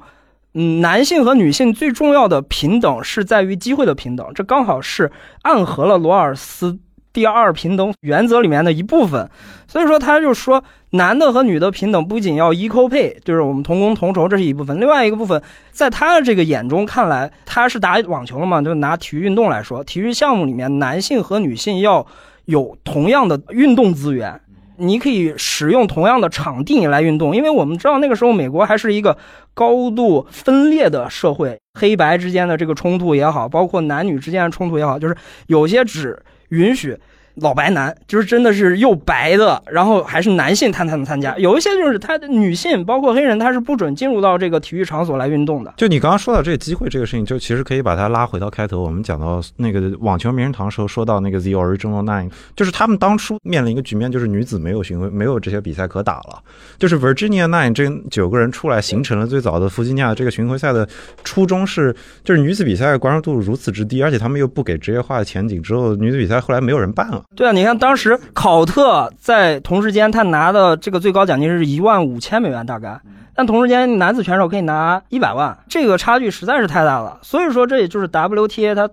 [0.54, 6.78] 嗯，男性和女性最重要的平等是在于机会的平等，这刚好是暗合了罗尔斯
[7.12, 9.28] 第二平等原则里面的一部分。
[9.68, 22.06] 所以说，他就说，男的和女的平等不仅要 equal pay，就是我们同工同酬，这是一部分；另外一个部分，在他的这个眼中看来，他是打网球了嘛，就拿体育运动来说，体育项目里面男性和女性要
[22.46, 24.40] 有同样的运动资源。
[24.78, 29.16] 你可以使用同样的场地来运动，因为我们知道那个时候美国还是一个
[29.54, 36.96] 高度分裂的社会，黑白之间的这个冲突也好，包括男女之间的冲突也好，就是有些只允许。
[37.36, 41.36] 老白男就是真的是又白的，然后还是男性，他才能参加。
[41.36, 45.74] 有一些就是他的女性，包括黑人，他是不准进入到这个体育场所来运动的。
[45.76, 56.42] 就你刚刚说到这个机会这个事情，就其实可以把它拉回到开头，我们讲到那个网球名人堂时候说到那个 The Original Nine，就是他们当初面临一个局面，就是女子没有巡回，没有这些比赛可打了。
[56.78, 60.88] 就是 Virginia Nine 这九个人出来，形成了最早的弗吉尼亚这个巡回赛的
[61.22, 61.94] 初衷是，
[62.24, 67.22] 就是女子比赛关注度如此之低，而且他们又不给职业化的前景，之后女子比赛后来没有人办了。
[67.34, 73.00] 对啊，你看当时考特在同时间他拿的这个最高奖金是一万五千美元大概，
[73.34, 77.18] 但同时间男子选手可以拿一百万，这个差距实在是太大了。
[77.22, 78.88] 所以说这也就是 WTA 它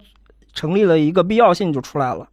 [0.53, 2.27] 成立了一个必要性就出来了。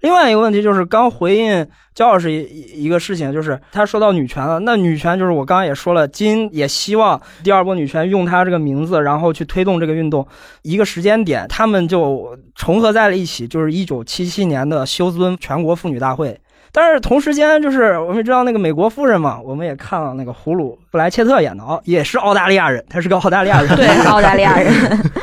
[0.00, 4.60] 另外一个问题就是刚回应焦老师一一个事情，就是他说到女权了。
[4.60, 10.24] 那女权就是我刚刚也说了，金也希望第二波女权用他这个名字，然后去推动这个运动。
[10.62, 16.40] 一个时间点，他们就重合在了一起，就是一九七七年的休斯敦全国妇女大会。
[16.70, 24.72] 但是同时间，就是我们知道那个美国夫人嘛，我们也看了那个葫芦布莱切特演的哦，也是澳大利亚人，他是个澳大利亚人，对，澳大利亚人。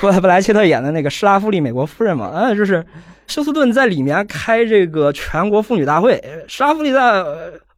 [0.02, 2.84] 布 布莱切特演的那个施拉夫利美国夫人嘛，嗯，就是。
[3.28, 7.24] 休斯顿在里面开这个全国妇女大会，施拉夫利在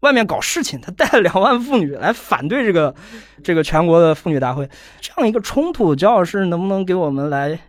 [0.01, 2.93] 外面搞事情，他带了两万妇女来反对这个
[3.43, 4.69] 这个全国的妇女大会，
[5.01, 7.59] 这样一个冲突，焦老师能不能给我们来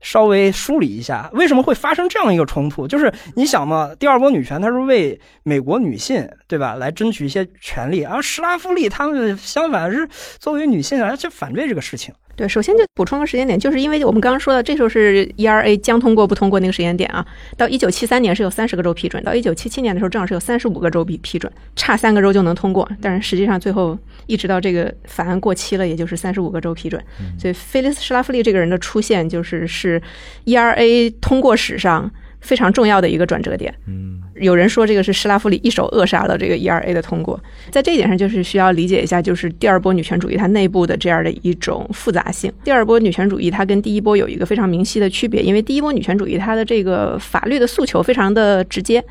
[0.00, 2.88] 稍微梳理一下，为什么会发生这样一个冲突？
[2.88, 12.14] 就是你想嘛，第二波女权它是为美国女性对吧来争取一些权利，而施拉夫利他们相反是作为女性来去反对这个事情。
[12.38, 17.26] 对，首先就补充个时间点，就是因为我们刚刚说的，这时候是 ERA 将通过不通过那个时间点啊。
[17.56, 22.88] 到一九七三年是有三十个州批准，到一九七七年的时候正好是有三十五个州批批准，差三个州就能通过。
[23.02, 27.02] 但是实际上最后一直到这个法案过期了，也就是三十五个州批准。
[27.36, 30.00] 所以菲利斯施拉夫利这个人的出现，就是是
[30.44, 32.08] ERA 通过史上。
[32.40, 33.74] 非常重要的一个转折点。
[33.86, 37.38] 嗯，有人说这个是施拉夫里一手扼杀了这个 ERA 的通过，
[37.70, 42.52] 在这一点上就是需要理解一下，就是第二波女权主义它内部的这样的一种复杂性。
[42.64, 49.04] 第二波女权主义它跟第一波有一个非常明晰的区别，因为第一波女权主义它的这个法律的诉求非常的直接，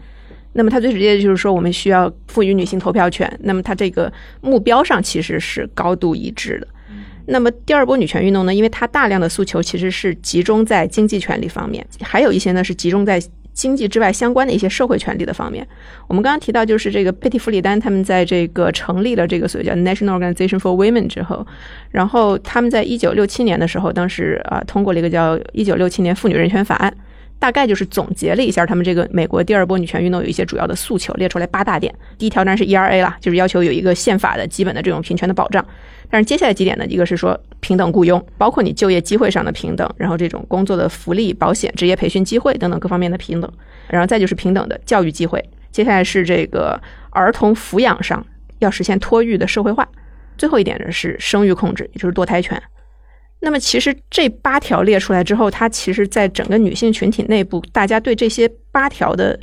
[0.53, 4.11] 那么它最直接的就是说我们需要赋予女性投票权，那么它这个
[4.41, 6.67] 目标上其实是高度一致的。
[7.27, 8.53] 那么第二波女权运动呢？
[8.53, 13.21] 因为它大量的诉求其实是集中在经济权利方面，还有一些呢是集中在
[13.53, 15.67] 经济之外相关的一些社会权利的方面。
[16.07, 21.45] 我们刚刚提到，就是这个佩蒂弗里丹他们在这个成立了这个所谓叫 National Organization for Women 之后，
[21.91, 26.93] 然后他们在一九六七年的时候，当时啊通过了一个叫一九六七年妇女人权法案。
[27.39, 31.93] 大概就是总结了一下他们这个美国第二波女权运动有一些主要的诉求，列出来八大点。
[32.17, 35.65] 第一条当然是 ERA 啦，就是要求有一个宪法的基本的这种平权的保障。
[36.10, 36.86] 但是接下来几点呢？
[36.88, 43.52] 一个是说平等雇佣，包括你就业机会上的平等，然后这种工作的福利、保险、职业培训机会等等各方面的平等，
[43.89, 45.43] 然后再就是平等的教育机会。
[45.69, 48.26] 接下来是这个儿童抚养上
[48.60, 49.88] 要实现托育的社会化。
[50.38, 52.62] 最后一点呢是生育控制，也就是堕胎权。
[53.39, 59.39] 那么，其实这八条列出来之后，它其实在整个女性群体内部，大家对这些八条的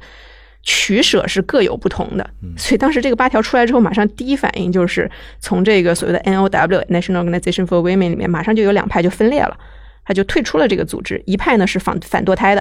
[0.63, 2.29] 取舍是各有不同的。
[2.59, 9.57] 所以当时这个八条出来之后，马上第一反应就是从这个所谓的 N O W National Organization for Women 里面，马上就有两派就分裂了，
[10.05, 11.23] 他就退出了这个组织。
[11.25, 12.61] 一派呢是反反堕胎的，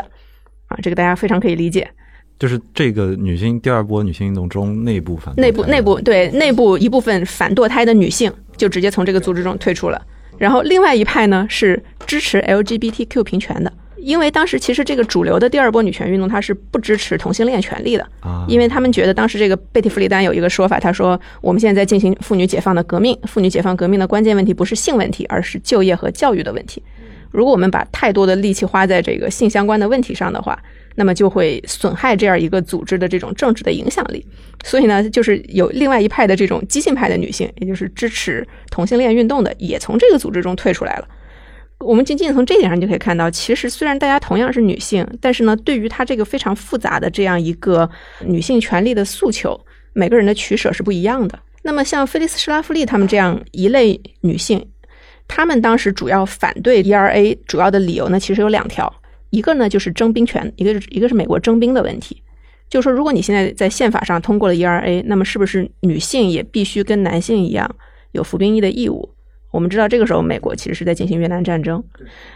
[0.67, 1.89] 啊，这个大家非常可以理解。
[2.37, 9.99] 就是这个女性第二波女性运动中内部反内部内部对内部一部分反堕胎的女性，就直接从这个组织中退出了。
[10.37, 26.83] 然后另外一派呢是支持 LGBTQ 平权的，因为当时其实这个主流的第二波女权运动，它是不支持同性恋权利的，啊，因为他们觉得当时这个贝蒂·弗里丹有一个说法，他说我们现在在进行妇女解放的革命，妇女解放革命的关键问题不是性问题，而是就业和教育的问题。
[27.31, 30.61] 如果我们把太多的力气花在这个性相关的问题上的话，
[30.95, 34.25] 那么就会损害这样一个组织的这种政治的影响力。
[34.63, 41.07] 所以呢，就是有另外一派的这种激进派的女性，也就是支持同性恋运动的，也从这个组织中退出来了。
[41.79, 47.89] 我们仅仅从这一点上就可以看到，其实虽然大家同样是女性，但是呢，对于她这个非常复杂的这样一个
[48.21, 49.59] 女性权利的诉求，
[49.91, 51.37] 每个人的取舍是不一样的。
[51.63, 54.65] 那么像菲利斯·施拉夫利他们这样一类女性，
[55.27, 58.93] 她们当时主要反对 ERA 主要的理由呢，其实有两条，
[59.33, 62.21] 一个呢就是征兵权，一个是一个是美国征兵的问题，
[62.69, 67.75] 就是说如果你现在在宪法上通过了 ERA，那么是不是女性也必须跟男性一样
[68.11, 69.09] 有服兵役的义务？
[69.49, 71.83] 我们知道这个时候美国其实是在进行越南战争。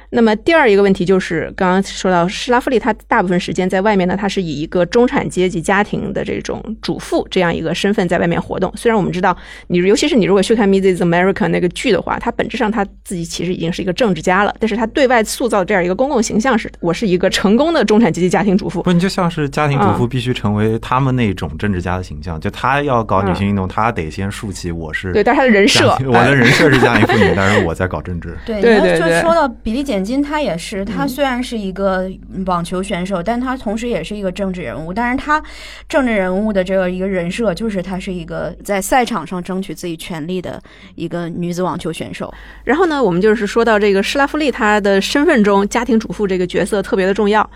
[0.09, 8.71] 那么第二一个问题就是，刚刚说到施拉夫利，他大部分时间在外面呢，他是以一个中产阶级家庭的这种主妇这样一个身份在外面活动。
[8.75, 9.35] 虽然我们知道，
[9.67, 10.99] 你尤其是你如果去看《Mrs.
[10.99, 18.81] America》那个剧的话，他本质上他自己其实已经是一个政治家了，但是他对外塑造这样一个公共形象是，我是一个成功的中产阶级家庭主妇。
[18.83, 28.37] 不，你就像是家庭主妇嗯必须成为他们那种政治家的形象，就他要搞女性运动，他得先竖起我是对，但是他的人设我的人设是家庭妇女，但是我在搞政治。
[28.45, 32.07] 对，对对对说到比利简金，他也是，他嗯虽然是一个
[32.45, 34.93] 网球选手，但他同时也是一个政治人物。
[34.93, 35.41] 但是他
[35.89, 40.61] 政治人物的这个一个人设，就是他是一个在赛场上争取自己权利的
[40.93, 42.31] 一个女子网球选手。
[42.63, 47.49] 然后呢，我们就是说到这个施拉夫利，她的身份中家庭主妇这个角色特别的重要。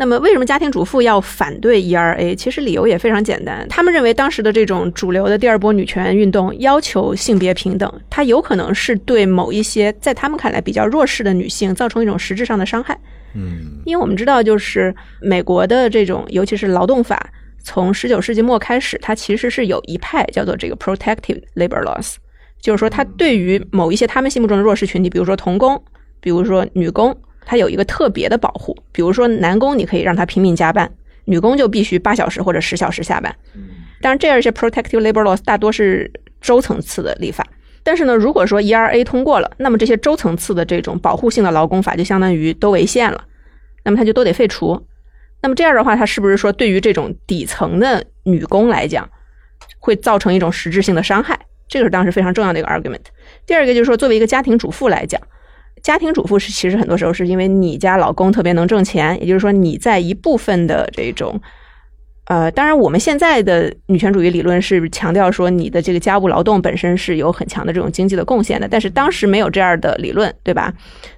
[0.00, 2.32] 那么，为什么家庭主妇要反对 ERA？
[2.36, 12.96] 其实理由也非常简单，他们认为当时的这种主流的第二波女权运动要求性别平等，它有可能是对某一些在他们看来比较弱势的女性造成一种实质上的伤害。
[13.34, 17.28] 嗯，因为我们知道，就是美国的这种，尤其是劳动法，
[17.64, 22.14] 从十九世纪末开始，它其实是有一派叫做这个 protective labor laws，
[22.60, 25.82] 就是说它对于某一些他们心目中的弱势群体，比如说童工，
[26.20, 27.14] 比如说女工，
[27.48, 28.76] 它有一个特别的保护。
[28.92, 30.92] 比如说男工，你可以让他拼命加班，
[31.24, 33.34] 女工就必须八小时或者十小时下班。
[34.02, 37.46] 当然，这样一些 protective labor laws 大多是州层次的立法。
[37.82, 43.24] 但是呢，如果说 ERA 通过了，那么这些州层次的这种保护性的劳工法就相当于都违宪了，
[43.82, 44.86] 那么它就都得废除。
[45.40, 49.08] 那么这样的话，它是不是说对于这种底层的女工来讲，
[49.78, 51.38] 会造成一种实质性的伤害？
[51.66, 53.00] 这个是当时非常重要的一个 argument。
[53.46, 55.20] 第二个就是说，作为一个家庭主妇来讲，
[55.82, 61.40] 家庭主妇是其实很多时候是因为你家老公特别能挣钱，也就是说你在一部分的这种。
[62.26, 70.70] 呃，当然，我们现在的女权主义理论是强调说，你的这个家务劳动本身是有很强的这种经济的贡献的，但是当时没有这样的理论，对吧？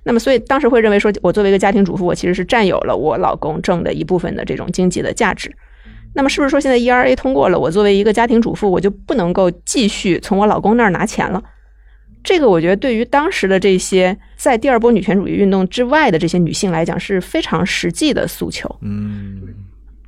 [0.04, 5.52] 那么，所以当时会认为说，我作为一个家庭主妇，我其实是占有了我老公挣的一部分的这种经济的价值。
[6.14, 11.42] 那么，是不是说现在 ERA 通过了，我作为一个家庭主妇，我就不能够继续从我老公那儿拿钱了？
[12.22, 18.74] 这个我觉得对于当时的这些在第二波女权主义运动之外的这些女性来讲是非常实际的诉求。
[18.80, 19.42] 嗯，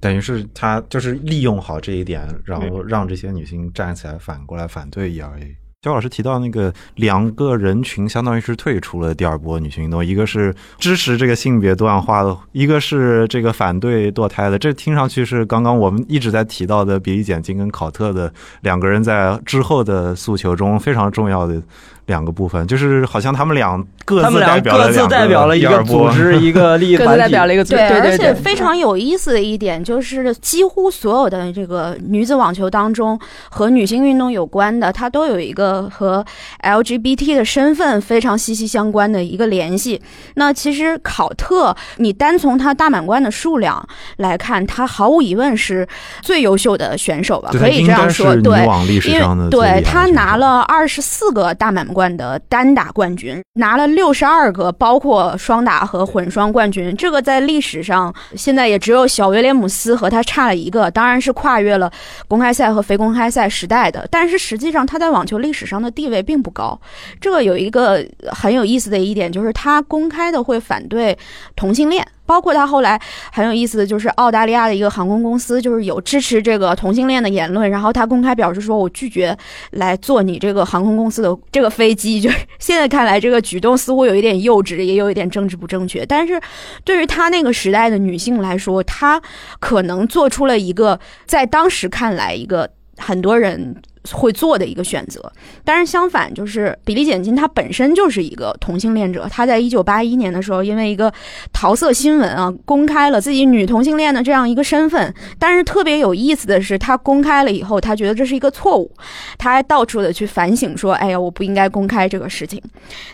[0.01, 5.55] 等于是他就是利用好这一点，然后让这些女性站起来反过来反对 ERA。
[5.81, 14.57] 焦老师提到那个两个人群，相当于是退出了第二波女性运动，一个是支持这个性别多样化的，一个是这个反对堕胎的。
[14.57, 21.61] 这听上去是刚刚我们一直在提到的比利简金跟考特的两个人在之后的诉求中非常重要的
[22.07, 36.25] 两个部分，就是好像他们俩各他们俩自代表了各自代表了一个组织，一个利益各自团体，代表了一个组织，对而且，非常有意思的一点就是，几乎所有的这个女子网球当中和女性运动有关的，它都有一个和
[36.63, 40.01] LGBT 的身份非常息息相关的一个联系。
[40.35, 43.87] 那其实考特，你单从他大满贯的数量
[44.17, 45.87] 来看，他毫无疑问是
[46.21, 48.35] 最优秀的选手吧，可以这样说。
[48.43, 48.67] 对
[49.05, 56.95] 因为对他拿了二十四个大满冠的单打冠军，拿了六十二个包括双打和混双冠军。
[56.97, 61.91] 这个在历史上现在也只有小威廉姆斯和他差了一个，当然是跨越了
[62.29, 64.07] 公开赛和非公开赛时代的。
[64.11, 66.81] 但是实际上他在网球历史上的地位并不高。
[67.21, 71.17] 这个有一个很有意思的一点，就是他公开的会反对
[71.55, 72.07] 同性恋。
[72.25, 73.01] 包括他后来
[73.33, 79.37] 很有意思的就是澳大利亚的一个航空公司，就是有支持这个同性恋的言论，然后他公开表示说，我拒绝
[79.73, 82.21] 来坐你这个航空公司的这个飞机。
[82.21, 86.07] 就是现在看来，这个举动似乎有一点幼稚，也有一点政治不正确。
[86.07, 86.41] 但是
[86.85, 89.21] 对于他那个时代的女性来说，她
[89.59, 93.75] 可能做出了一个在当时看来一个很多人
[94.13, 95.33] 会做的一个选择。
[95.65, 101.13] 但是相反，就是比利简金他本身就是一个同性恋者，他在一九八一年的时候，因为一个
[101.53, 105.15] 桃色新闻啊，公开了自己女同性恋的这样一个身份。
[105.39, 108.91] 但是特别有意思的是，他公开了以后，他觉得这是一个错误，
[109.39, 112.61] 他还到处的去反省说：“哎呀，我不应该公开这个事情。”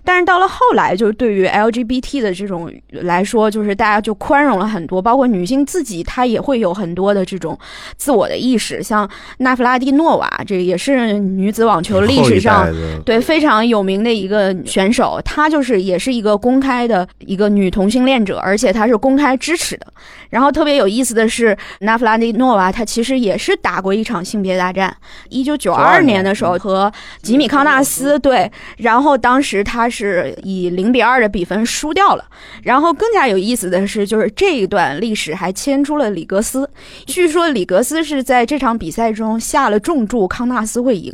[0.05, 7.59] 但是到了后来，就是对于 LGBT 的这种来说，就是大家就宽容了很多，包括女性自己，她也会有很多的这种
[7.97, 8.83] 自我的意识。
[8.83, 9.09] 像
[9.39, 12.73] 纳弗拉蒂诺娃，这也是女子网球历史上
[13.05, 19.87] 对非常有名的一个选手，她就是也是一个公开的一个女同性恋者，而且她是公开支持的。
[20.31, 24.95] 然后特别有意思的是，纳弗拉蒂诺娃她其实也是打过一场性别大战，
[25.31, 32.25] 一九九二年的时候和吉米康纳斯对，然后当时她是以零比二的比分输掉了。
[32.63, 36.69] 然后更加有意思的是，就是这一段历史还牵出了里格斯。
[37.07, 41.11] 据说里格斯是在这场比赛中下了重注，康纳斯斯会赢，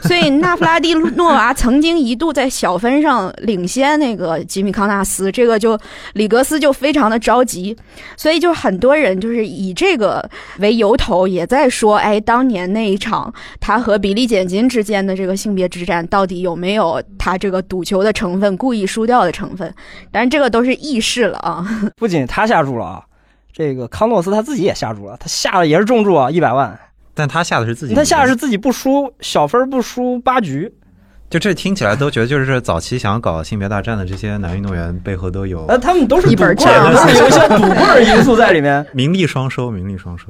[0.00, 5.78] 所以纳弗拉蒂诺娃曾经一度在小分上领先那个吉米康纳斯，这个就
[6.14, 7.76] 里格斯就非常的着急，
[8.16, 10.26] 所以就很多人就是以这个
[10.60, 19.72] 为由头，也在说，哎，当年那一场他和比利简金之间的这个性别之战，到底有没有他这个赌球的成分，故意输掉的成分？
[20.10, 21.66] 但是这个都是意识了啊！
[21.96, 23.02] 不仅他下注了啊，
[23.52, 26.78] 这个康诺斯他自己也下注了，他下的也是重注啊，一百万。
[27.14, 30.72] 但他下的是自己，他下的是自己不输小分不输八局。
[31.30, 40.26] 就这听起来都觉得就是早期想搞性别大战的这些男运动员背后都有，呃，他们都是一本账，都是有一些赌棍因素在里面， 名利双收，名利双收。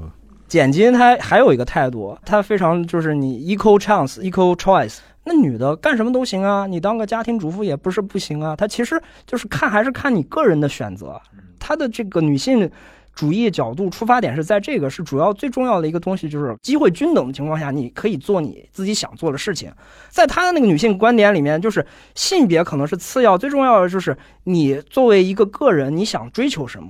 [0.47, 11.20] 简金他还有一个态度，他非常就是你 equal chance equal choice，那女的干什么都行啊，你当个家庭主妇也不是不行啊，他其实就是看还是看你个人的选择，
[11.59, 12.70] 他的这个女性。
[13.15, 19.73] 主义角度出发点是在这个是主要最重要的一个东西，就是机会均等的情况下，你可以做你自己想做的事情。
[20.09, 26.89] 在他的那个女性观点里面，就是性别可能是次要，最重要的就是你作为一个个人，你想追求什么，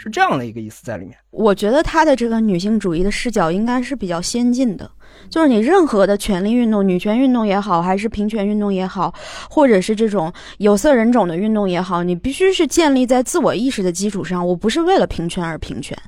[0.00, 1.14] 是这样的一个意思在里面。
[1.30, 4.88] 我觉得他的这个女性主义的视角应该是比较先进的。
[5.28, 9.12] 就是你任何的权利运动，女权运动也好，还是平权运动也好，
[9.50, 14.46] 或者是这种有色人种的运动也好，你必须是建立在自我意识的基础上。
[14.46, 15.98] 我不是为了平权而平权，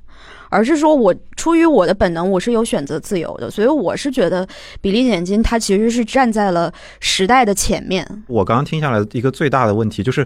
[0.49, 3.51] 而是说我出于我的本能，我是有选择自由的。
[3.51, 4.47] 所以我是觉得
[4.81, 8.07] 比利简金他其实是站在了时代的前面。
[8.29, 10.25] 我刚刚听下来一个最大的问题就是。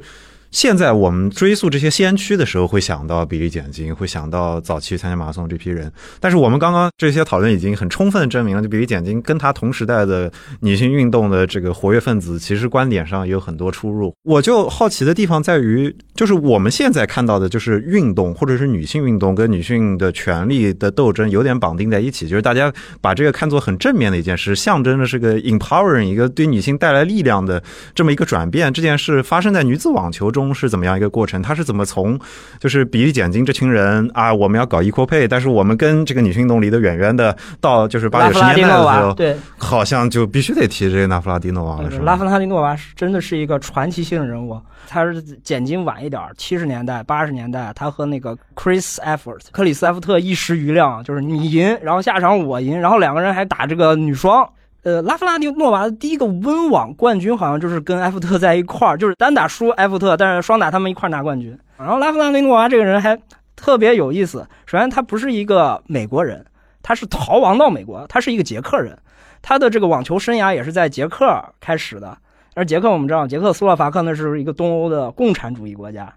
[0.54, 5.92] 现在我们追溯这些先驱的时候，会想到比利简金，会想到早期参加马拉松这批人。
[6.20, 10.30] 但是我们刚刚这些讨论已经很充分的证明了，就比利简金跟他同时代的
[10.60, 14.14] 女性运动的这个活跃分子，其实观点上有很多出入。
[14.22, 27.60] 我就好奇的地方在于，就是我们现在看到的，就是运动或者是女性运动跟女性的权利的斗争有点绑定在一起，就是大家把这个看作很正面的一件事，象征的是个 empowering 一个对女性带来力量的
[27.92, 28.72] 这么一个转变。
[28.72, 30.43] 这件事发生在女子网球中。
[30.52, 31.40] 是怎么样一个过程？
[31.40, 32.18] 他是怎么从
[32.58, 41.90] 就是比利简金这群人啊，我们要搞 equal pay，但是我们跟这个女性运动离得远远的，到就是八九十年代的时候，对，好像就必须得提这个拉夫拉迪诺娃了。
[41.90, 44.60] 是拉夫拉迪诺娃是真的是一个传奇性的人物。
[44.86, 54.46] 他是简金晚一点，七十年代、八十年代，他和那个 Chris Effort 克里斯埃弗特一时瑜亮，就是你赢，然后下场我赢，然后两个人还打这个女双。
[54.84, 61.58] 呃，拉夫拉蒂诺娃的第一个温网冠军好像就是跟埃弗特在一块儿，就是单打输埃弗特，但是双打他们一块儿拿冠军。
[61.78, 63.18] 然后拉夫拉蒂诺娃这个人还
[63.56, 66.44] 特别有意思，首先他不是一个美国人，
[66.82, 68.98] 他是逃亡到美国，他是一个捷克人，
[69.40, 71.26] 他的这个网球生涯也是在捷克
[71.60, 72.18] 开始的。
[72.54, 76.12] 而捷克我们知道，捷克斯洛伐克那是一个东欧的共产主义国家。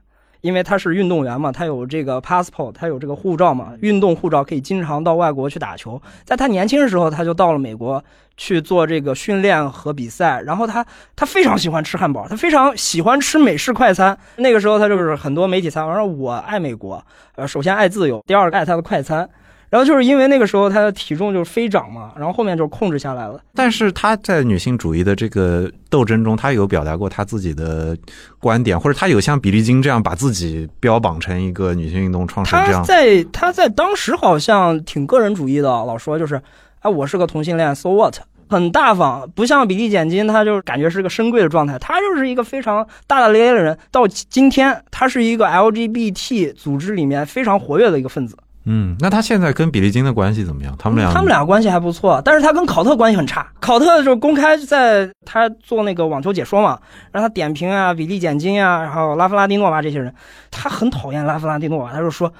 [0.47, 6.01] 因为他是运动员嘛，他有这个 passport，他有这个护照嘛，运动护照可以经常到外国去打球。
[6.23, 8.01] 在他年轻的时候，他就到了美国
[8.37, 10.41] 去做这个训练和比赛。
[10.41, 10.85] 然后他
[11.17, 14.17] 他非常喜欢吃汉堡，他非常喜欢吃美式快餐。
[14.37, 17.03] 那个时候他就是很多媒体采访说：“我爱美国，
[17.35, 19.29] 呃，首先爱自由，第二个爱他的快餐。”
[19.69, 23.39] 然后就是因为那个时候他的体重就是飞涨嘛，然后后面就控制下来了。
[23.53, 27.97] 但是他在女性主义的这个斗争中，他有表达过他自己的
[28.39, 32.81] 观点，或者他有像比利金这样把自己标榜成一个女性运动创始人这样。
[32.81, 36.41] 他在他在当时好像挺个人主义的，老说就是，
[36.79, 38.15] 哎，我是个同性恋，so what，
[38.47, 41.77] 很大方，不像比利简金，他就感觉是个深贵的状态。
[41.77, 43.77] 他就是一个非常大大咧咧的人。
[43.91, 48.37] 到今天，他是一个 LGBT 组织里面非常活跃的一个分子。
[48.69, 50.75] 嗯，那他现在跟比利金的关系怎么样？
[50.77, 53.47] 他们俩他们俩关系还不错，但是他跟考特关系很差。
[53.61, 56.77] 考特就公开在他做那个网球解说嘛，
[57.13, 60.13] 让他点评啊，比利简金啊，然后拉夫拉蒂诺娃这些人，
[60.51, 62.31] 他很讨厌拉夫拉蒂诺娃，他就说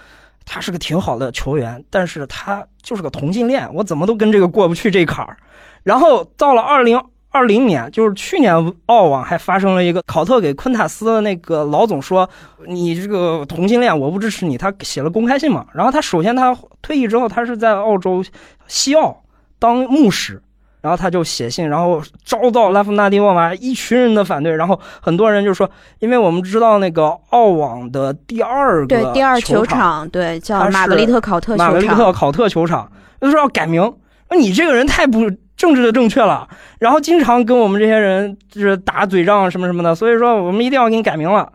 [0.46, 5.38] 他是个挺好的球员，但是他就是个同性恋，我怎么都跟这个过不去这坎儿。
[5.84, 8.54] 然后到了二零二零年，就是去年
[8.88, 12.30] 澳网还发生了一个考特给昆塔斯的那个老总说
[12.68, 15.66] ：“你这个同性恋，我不支持你。”他写了公开信嘛。
[15.74, 18.24] 然后他首先他退役之后，他是在澳洲
[18.68, 19.24] 西澳
[19.60, 20.42] 当牧师。
[20.80, 25.70] 然后他就写信，然后遭到拉夫纳蒂诺娃一群人的反对，然后很多人就说，
[26.00, 33.92] 因为我们知道那个澳网的第二个对第二球场，对叫玛格丽特考特球玛格丽特，考特球场，就说要改名。
[34.30, 36.48] 那你这个人太不政治的正确了，
[36.80, 41.52] 然后经常跟我们这些人就是打嘴仗什么什么的，所以说我们一定要给你改名了。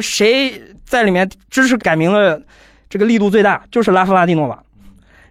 [0.00, 2.40] 谁在里面支持改名的
[2.88, 4.62] 这个力度最大，就是拉夫拉蒂诺娃。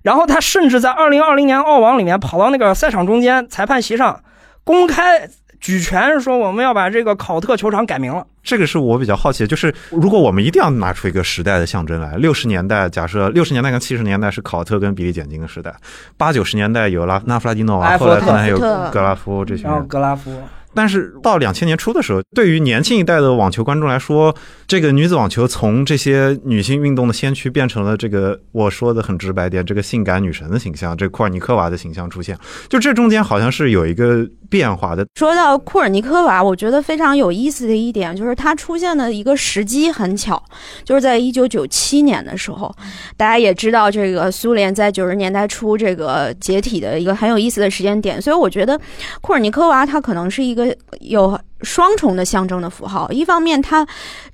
[0.02, 4.22] 然后他甚至在二零二零年澳网里面跑到那个赛场中间裁判席上，
[4.64, 5.30] 公开
[5.60, 8.26] 举拳说我们要把这个考特球场改名了。
[8.42, 15.76] 这个是我比较好奇的，就是如果我们一定要拿出一个时代的象征来，六十年代假设六十年代跟七十年代是考特跟比利简金的时代，
[16.18, 19.88] 八九十年代有拉纳弗拉基诺娃，后来可能还有格拉夫这些然后人。
[19.88, 20.42] 格拉夫，
[20.74, 24.34] 但是到两千年初的时候，对于年轻一代的网球观众来说，
[24.68, 35.06] 这个女子网球从这些女性运动的先驱变成了这个我说的很直白点，这个性感女神的形象，这库尔尼科娃的形象出现，就这中间好像是有一个变化的。
[35.16, 40.42] 说到库尔尼科娃，我觉得非常有意思的一点就是她出现的一个时机很巧，
[40.84, 42.74] 就是在一九九七年的时候，
[43.18, 48.80] 大家也知道这个苏联在九十年代初这个解体的一个很有意思的时间点，所以我觉得
[49.22, 50.59] 库尔尼科娃她可能是一个
[51.00, 53.86] 有双重的象征的符号，一方面它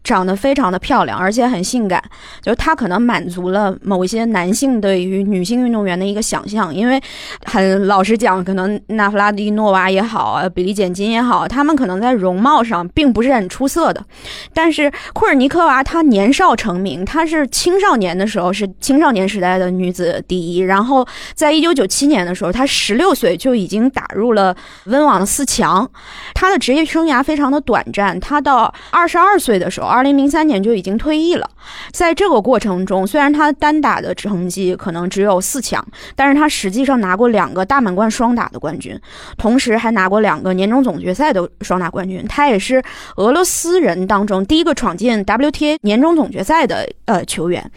[0.06, 2.02] 长得非常的漂亮，而且很性感，
[2.42, 7.02] 就是她可能满足了某一些男性对于女性运动员的一个想象，因为
[7.44, 14.06] 很老实讲，可能纳夫拉蒂诺娃也好，呃，比利简金也好，他们可能在容貌上并不是很出色的，
[14.54, 25.90] 但是库尔尼科娃她年少成名，她是青少年的时候是青少年时代的女子第一，然后在一九九七年的时候，她十六岁就已经打入了温网的四强，
[26.36, 31.50] 她的职业生涯非常的短暂，她到二十二岁的时候，二零零三年就已经退役了。
[31.92, 35.84] 在这个过程中，虽然她单打的成绩可能只有四强，
[36.16, 39.00] 但是她实际上拿过两个大满贯双打的冠军，
[39.38, 42.24] 同时还拿过两个年终总决赛的双打冠军。
[42.28, 42.84] 她也是
[43.16, 47.72] 俄罗斯人当中第一个闯进 WTA 年终总决赛的呃球员。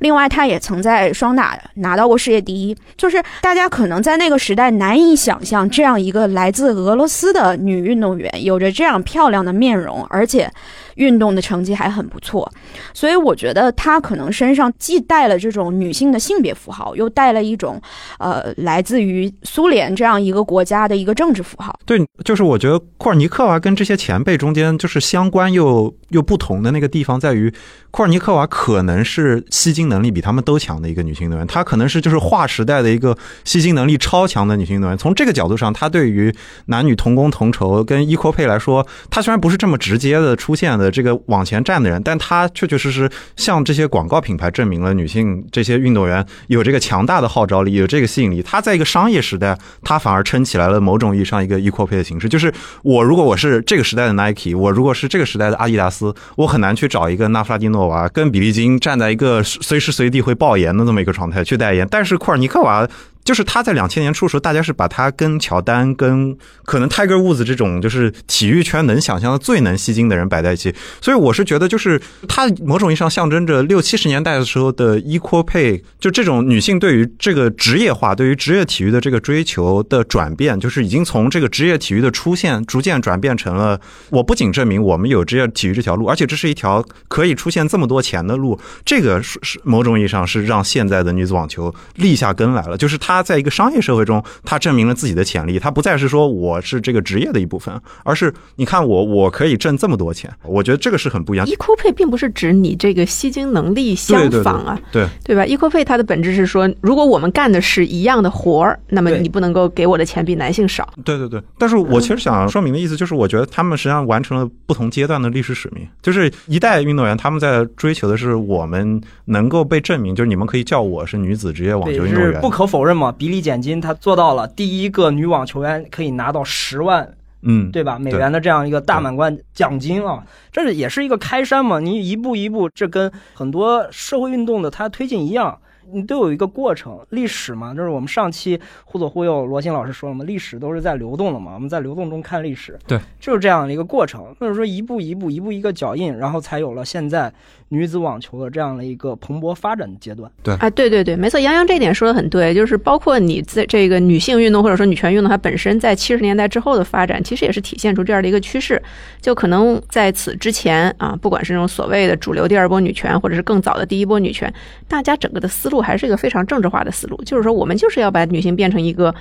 [0.00, 2.76] 另外，她也曾在双打拿到过世界第一。
[2.96, 10.50] 就是大家可能在那个时代难以想象，这样一个来自俄罗斯的女运动员，有着这样漂亮的面容，而且
[10.96, 12.50] 运动的成绩还很不错。
[12.94, 17.80] 所以我觉得她可能身上既带了这种女性的性别符号，又带了一种
[18.18, 21.78] 呃来自于苏联这样一个国家的一个政治符号。
[21.84, 27.52] 对，就是我觉得库尔尼克娃跟这些前辈中间就是相关又又不同的那个地方在于，
[27.90, 34.96] 库尔尼科娃可能是吸金能力比他们都强的一个女性运动员，她可能是就是划时代的一个吸金能力超强的女性运动员。
[34.96, 36.34] 从这个角度上，她对于
[36.66, 48.42] 男女同工同酬跟 equal pay 来说，她虽然不是这么直接的出现的这个往前站的人，但她确确实实向这些广告品牌证明了女性这些运动员有这个强大的号召力，有这个吸引力。
[48.42, 52.28] 她在一个商业时代，她反而撑起来了某种意义上一个 equal pay 的形式。
[52.28, 52.52] 就是
[52.82, 56.01] 我如果我是这个时代的 Nike，我如果是这个时代的阿迪达斯，
[56.36, 61.86] 我很难去找一个纳夫拉蒂诺娃跟比利金站在一个随时随地会爆炎的这么一个状态去代言。
[61.90, 62.88] 但是库尔尼科娃。
[63.24, 88.58] 就是他在两千年初的时候，大家是把他跟乔丹、跟可能 Tiger Woods 这种就是体育圈能想象的最能吸睛的人摆在一起，所以我是觉得，就是他某种意义上象征着六七十年代的时候的 equal pay，就这种女性对于这个职业化、对于职业体育的这个追求的转变，就是已经从这个职业体育的出现，逐渐转变成了我不仅证明我们有职业体育这条路，而且这是一条可以出现这么多钱的路。
[88.84, 101.44] 这个是是某种意义上是让现在的女子网球立下根来了，就是她在一个商业社会中，他证明了自己的潜力，他不再是说我是这个职业的一部分，而是你看我我可以挣这么多钱，我觉得这个是很不一样。
[101.48, 110.88] equal pay 并不是指你这个吸金能力相对对仿啊，对，对吧？equal pay 它的本质是说，如果我们干的是一样的活儿，那么你不能够给我的钱比男性少。
[111.04, 115.84] 对对对，但是我其实想说明的意思就是，我觉得他们实际上完成了不同阶段的历史使命。
[116.00, 122.52] 就是一代运动员，他们在追求的是我们能够被证明，就是你们可以叫我是女子职业网，球运动员不。
[122.52, 123.12] 可否认嘛。
[123.12, 127.98] 比利简金她做到了，第一个女网球员可以拿到十万，嗯，对吧？
[127.98, 131.80] 美元的这样一个大满贯奖金啊，这是也是一个开山嘛。
[131.80, 135.58] 你一步一步，这跟很多社会运动的它推进一样。
[135.92, 147.32] 你都有一个过程，历史嘛，就是我们上期忽左忽右，罗新老师说了嘛，历史都是在流动的嘛，我们在流动中看历史，对，就是这样的一个过程，或者说一步一步、一步一个脚印，然后才有了现在
[147.68, 150.30] 女子网球的这样的一个蓬勃发展的阶段。
[150.42, 158.80] 对啊，对对对，没错，杨洋这点说的很对，就是包括你在这个女性运动或者说女权运动，它本身在七十年代之后的发展，其实也是体现出这样的一个趋势，
[159.20, 164.52] 就可能在此之前啊，不管是那种所谓的主流第二波女权，或者是更早的第一波女权，
[164.88, 169.14] 大家整个的思路还是一个非常政治化的思路，就是说我们就是要把女性变成一个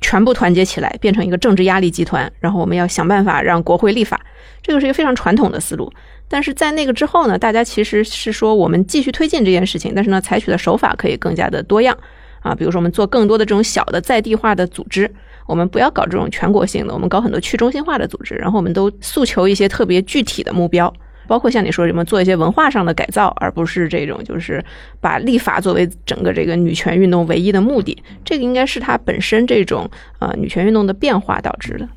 [0.00, 4.20] 全部团结起来，变成一个政治压力集团，然后我们要想办法让国会立法，
[4.62, 5.92] 这个是一个非常传统的思路。
[6.28, 11.96] 但是在那个之后呢，大家其实是说我们继续推进这件事情，但是呢，采取的手法可以更加的多样
[12.40, 15.08] 啊，比如说我们做更多的这种小的在地化的组织，
[15.46, 20.92] 我们不要搞这种全国性的，我们搞很多去中心化的组织，然后我们都诉求一些特别具体的目标。
[21.26, 24.64] 包括像你说什么做一些文化上的改造，而不是这种就是
[25.00, 31.88] 把立法作为整个这个女权运动唯一的目的，这个应该是它本身这种呃女权运动的变化导致的。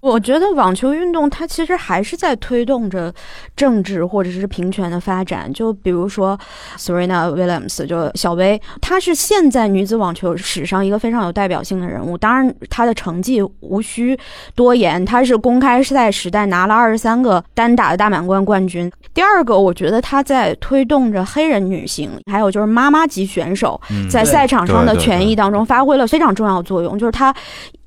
[0.00, 3.12] 我觉得网球运动它其实还是在推动着
[3.56, 5.50] 政治或者是平权的发展。
[5.52, 6.38] 就比如说
[6.76, 12.18] Serena Williams，就小薇，她是现在女子网球史上一个非常有代表性的人物。
[12.18, 14.18] 当然，她的成绩无需
[14.54, 18.90] 多言，她是公开赛时代拿了二十三个单打的大满贯冠军。
[19.14, 26.98] 第二个，我觉得她在推动着黑人女性，还有就是妈妈级选手在赛场上的权益当中发挥了非常重要的作用。
[26.98, 27.34] 就是她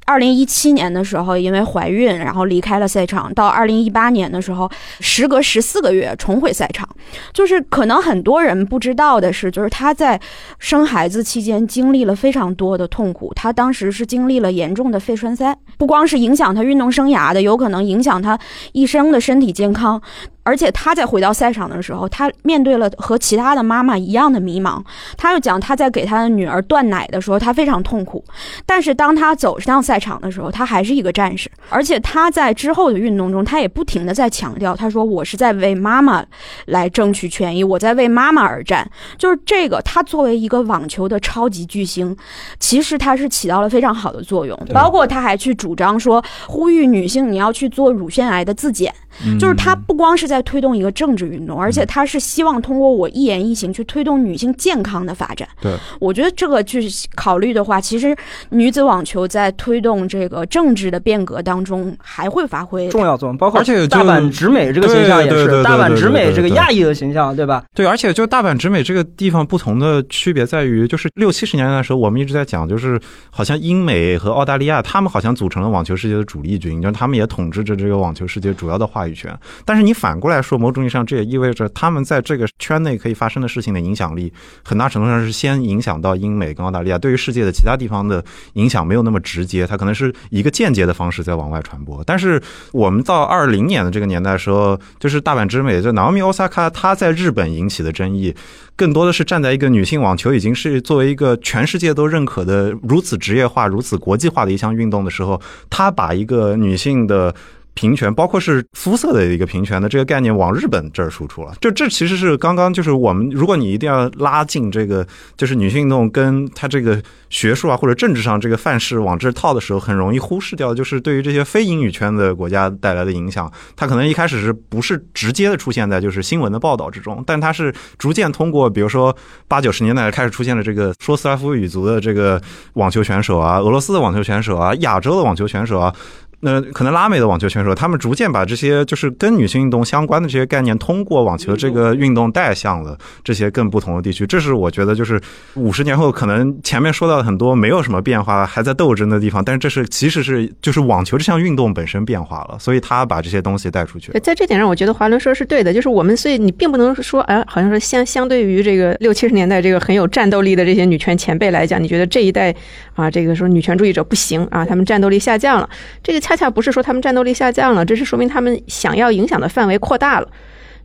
[0.07, 3.31] 二零一七年的时候，因为怀孕，然后离开了赛场。
[3.33, 6.87] 到二零一八年的时候，时隔十四个月重回赛场。
[7.33, 10.17] 就是可能很多人不知道的是，就是她在
[10.59, 13.33] 生孩子期间经历了非常多的痛苦。
[13.35, 18.39] 她当时是经历了严重的肺栓塞，不光是影响她运动生涯的，有可能影响她
[18.71, 20.01] 一生的身体健康。
[20.47, 24.81] 而且她在回到赛场的时候，她面对了和其他的妈妈一样的迷茫。
[25.17, 28.23] 她又讲，她在给她的女儿断奶的时候，她非常痛苦。
[28.65, 31.51] 但是当她走上赛场的时候，她还是一个战士。
[31.67, 36.23] 而且她在之后的运动中，她也不停的在强调，她说：“我是在为妈妈
[36.67, 38.89] 来争取权益，我在为妈妈而战。”
[39.19, 42.15] 就是这个，她作为一个网球的超级巨星，
[42.57, 44.57] 其实她是起到了非常好的作用。
[44.73, 48.93] 包括她还去主张说，呼吁女性你要去做乳腺癌的自检。
[49.39, 55.47] 就是他不光是在推动一个政治运动，而且他是希望通过我一言一行去推动女性健康的发展。
[55.61, 58.15] 对，我觉得这个去考虑的话，其实
[58.49, 67.63] 女子网球在推动这个政治的变革当中还会发挥重要作用，包括而且就大阪直美这个形象也是大阪直美这个亚裔的形象，对吧？
[67.73, 72.99] 对，而且就大阪直美这个地方不同的区别在于，就是六七十年代的时候，我们一直在讲，就是
[73.29, 79.37] 好像英美和澳大利亚，他们好像组成了网球世界的主力军，就是他们也统治着这个网球世界主要的话语权。
[79.65, 84.31] 但是你反过来说，某种意义上这也意味着他们在这个圈内可以发生的事情的影响力，
[84.63, 92.03] 很大程度上是先影响到英美跟澳大利亚，对于世界的其他地方的影响没有那么直接，它可能是一个间接的方式在往外传播。
[92.05, 92.41] 但是
[92.71, 98.35] 我们到二零年的这个年代的时候，就是大阪直美，就 Naomi Osaka，她在日本引起的争议，
[98.75, 107.33] 更多的是站在一个女性网球已经是作为一个全世界都认可的如此职业化、如此国际化的一项运动的时候，她把一个女性的。
[107.77, 115.05] 平权，包括是肤色的一个平权的这个概念往日本这儿输出了，就这其实是刚刚就是我们，如果你一定要拉近这个
[115.37, 116.99] 就是女性运动跟它这个
[117.29, 123.51] 学术啊或者政治上这个范式往这儿套的时候，很容易忽视掉，就是对于这些非英语圈的国家带来的影响。
[123.75, 129.15] 它可能一开始是不是直接的出现在就是新闻的报道之中，但它是逐渐通过，比如说
[129.47, 132.41] 八九十年代开始出现了这个说斯拉夫语族的这个
[132.73, 135.93] 网球选手啊，俄罗斯的网球选手啊，亚洲的网球选手啊。
[136.39, 144.27] 那可能拉美的网球选手，他们逐渐把这些就是跟女性运动相关的这些概念，通过网球这个运动带向了这些更不同的地区。
[144.27, 145.19] 这是我觉得就是
[145.55, 154.11] 五十年后，可能前面说到的很多没有什么变化，还在斗争的地方，但是这是其实是就是网球这项运动本身变化了，所以他把这些东西带出去，。
[154.19, 162.53] 在这点上，我觉得华伦说是对的，就是我们，所以你并不能说，哎，好像说相相对于这个六七十年代这个很有战斗力的这些女权前辈来讲，你觉得这一代
[162.93, 165.67] 啊，这个说女权主义者不行啊，他们战斗力下降了。
[166.03, 170.27] 这个恰恰不是说他们战斗力下降了，这是说明他们想要影响的范围扩大了。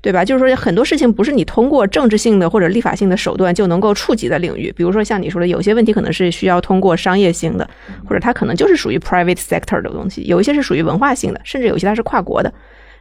[0.01, 0.25] 对吧？
[0.25, 4.73] 就是说，很多事情不是你通过政治性的或者立法性的手段就能够触及的领域。
[4.77, 7.71] 比如说，像你说的，有些问题可能是需要通过商业性的，
[8.05, 12.53] 或者它可能就是属于 private sector 的东西；有一些是属于文化性的，甚至有些它是跨国的。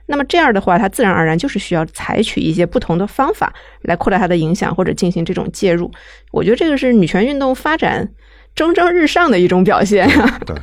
[0.06, 5.90] 那么这样的话，它自然而然就是需要采取一些不同的方法来扩大它的影响，或者进行这种介入。
[6.32, 8.08] 我觉得这个是女权运动发展
[8.56, 10.56] 蒸蒸日上的一种表现呀、对，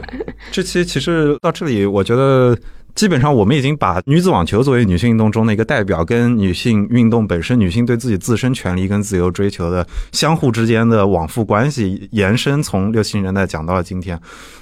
[0.53, 2.57] 这期其实到这里，我觉得
[2.99, 14.21] 基本上我们已经把女子网球作为女性运动中的一个代表，跟女性运动本身、女性对自己自身权利跟自由追求的相互之间的往复关系延伸，从六七十年代讲到了今天。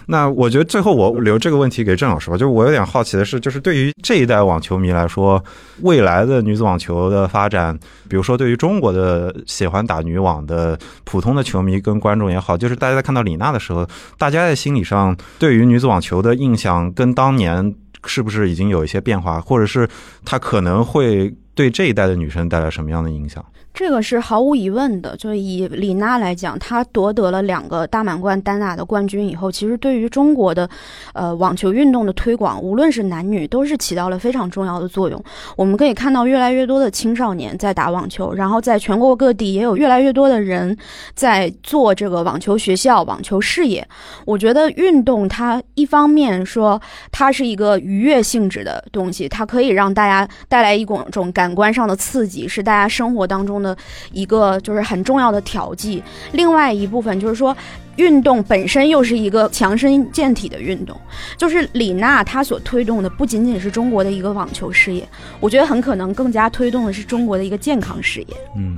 [0.09, 5.43] 那我觉得最后我留这个问题给郑老师吧，就是我有点好奇的是，就是对于这一代网球迷来说，
[5.81, 7.77] 未来的女子网球的发展，
[8.07, 17.75] 比如说对于中国的喜欢打女网的普通的球迷跟观众也好，就是大家在看到李娜的时候，大家在心理上对于女子网球的印象跟当年
[18.07, 19.89] 是不是已经有一些变化，或者是
[20.25, 23.45] 它可能会对这一代的女生带来什么样的影响？
[23.77, 30.67] 这个是毫无疑问的，就以李娜来讲，她夺得了两个大满贯单打的冠军以后，其实对于中国的，
[31.13, 35.23] 呃，网球运动的推广，无论是男女，都是起到了非常重要的作用。
[35.57, 40.75] 我们可以看到，越来越多的青少年在打网球，然后在全国各地也有越来越多的人
[41.15, 43.87] 在做这个网球学校、网球事业。
[44.25, 46.81] 我觉得运动它一方面说
[47.13, 53.66] 它是一个愉悦性质的东西，它可以让大家带来一种种感官上的刺激，是大家生活当中的。
[53.67, 53.77] 的
[54.13, 56.03] 一个就是很重要的调剂，
[56.33, 57.57] 另外一部分就是说，
[57.97, 60.97] 运动本身又是一个强身健体的运动。
[61.37, 65.07] 就是李娜她所推动的不仅仅是中国的一个网球事业，
[65.41, 68.37] 我觉得很可能更加推动的是中国的一个健康事业。
[68.57, 68.77] 嗯，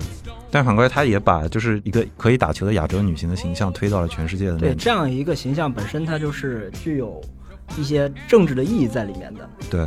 [0.51, 7.21] 但反过来，她也把就是一个可以打球的亚洲女性的形象推到了全世界的对这样一个形象本身，它就是具有
[7.77, 9.49] 一些政治的意义在里面的。
[9.71, 9.87] 对。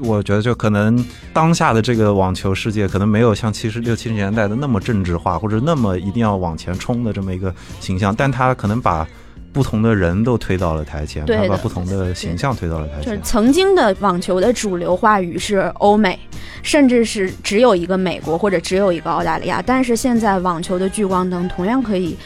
[0.00, 9.06] 我觉得就可能当下的这个网球世界，可能没有像七十六七十年代的那么政治化，或者那么一定要往前冲的这么一个形象，但他可能把
[9.52, 13.04] 不同的人都推到了台前，他把不同的形象推到了台前。
[13.04, 16.18] 就是曾经的网球的主流话语是欧美，
[16.62, 22.16] 甚至是只有一个美国或者只有一个澳大利亚，但是现在网球的聚光灯同样可以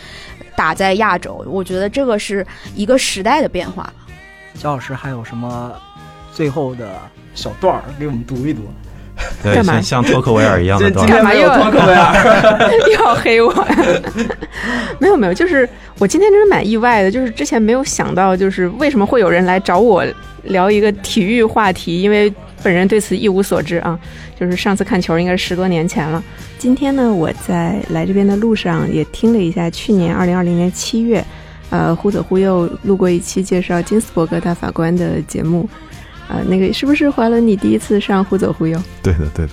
[0.56, 3.92] 打在亚洲，我觉得这个是一个时代的变化。
[4.54, 5.70] 焦老师还有什么
[6.32, 6.98] 最后的？
[7.38, 8.62] 小段儿给我们读一读，
[9.44, 11.08] 对，像像托克维尔一样的段儿。
[11.08, 12.70] 干嘛又托克维尔？
[12.90, 13.54] 又要黑我？
[14.98, 15.68] 没有没有，就是
[16.00, 20.04] 我今天真是蛮意外的，就是之前没有想到，就是为什么会有人来找我
[20.44, 23.96] 聊一个体育话题，因为本人对此一无所知啊。
[24.38, 26.22] 就是上次看球应该是十多年前了。
[26.58, 31.24] 今天呢，我在来这边的路上也听了一下去年二零二零年七月，
[31.70, 35.68] 呃，忽左忽右录过一期介绍金斯伯格大法官的节目。
[36.28, 38.78] 啊，那个是不是怀了你第一次上忽左忽右？
[39.02, 39.52] 对的，对的。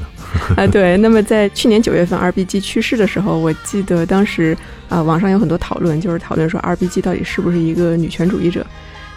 [0.58, 0.98] 啊，对。
[0.98, 4.56] 那么在去年九月份，RBG 去世的时候，我记得当时
[4.90, 8.66] 啊，网上有很多讨论，就是讨论说 RBG 到底是不是一个女权主义者。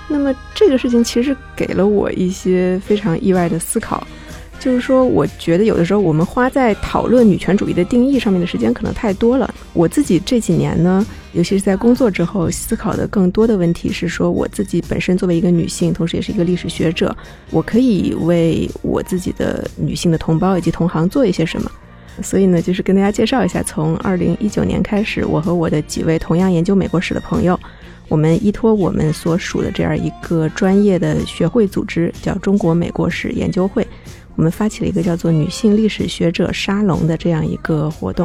[0.06, 4.06] 那么这个事情其实给了我一些非常意外的思考。
[4.60, 9.52] 就是说，我觉得有的时候我们花在讨论女权主义的定义上面的时间可能太多了。
[9.72, 17.16] 我自己这几年呢，尤其是在工作之后，思考的更多的问题是说，我自己本身作为一个女性，同时也是一个历史学者，
[17.50, 21.70] 我可以为我自己的女性的同胞以及同行做一些什么。
[22.20, 27.58] 所以呢，就是跟大家介绍一下，从二零一九年开始，我和我的几位同样研究美国史的朋友，
[28.08, 33.86] 我们依托我们所属的这样一个专业的学会组织，叫中国美国史研究会。
[34.38, 38.24] 我们发起了一个叫做“女性历史学者沙龙”的这样一个活动，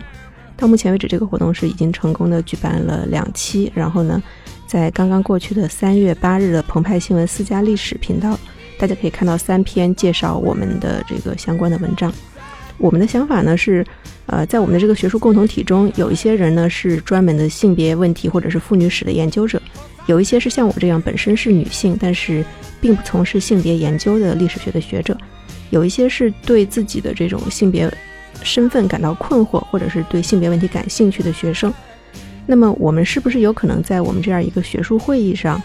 [0.55, 3.71] 到目前为止，这个活动是已经成功的举办了两期。
[3.73, 4.21] 然后呢，
[4.67, 8.39] 在刚刚过去的三月八日的澎湃新闻私家历史频道，
[8.77, 12.13] 大家可以看到三篇介绍我们的这个相关的文章。
[12.77, 13.83] 我们的想法呢是，
[14.27, 19.59] 呃，在我们的这个学术共同体中，有一些人呢是专门的性别问题或者是妇女史的研究者，
[20.05, 22.45] 有一些是像我这样本身是女性，但是
[22.79, 25.17] 并不从事性别研究的历史学的学者。
[25.73, 27.91] 有一些是对自己的这种性别
[28.43, 31.73] 身份感到困惑，或者是对性别问题感兴趣的学生。
[32.45, 35.59] 那么，我们是不是有可能在我们这样一个学术会议上，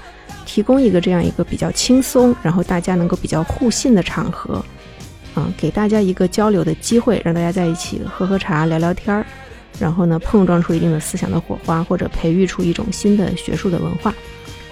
[0.47, 4.65] 提供一个这样一个比较轻松，然后大家能够比较互信的场合，
[5.35, 9.27] 啊，给大家一个交流的机会，让大家在一起喝喝茶、聊聊天儿，
[9.79, 14.15] 然后呢，碰撞出一定的思想的火花，或者培育出一种新的学术的文化。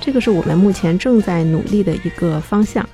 [0.00, 2.88] 这个是我们目前正在努力的一个方向。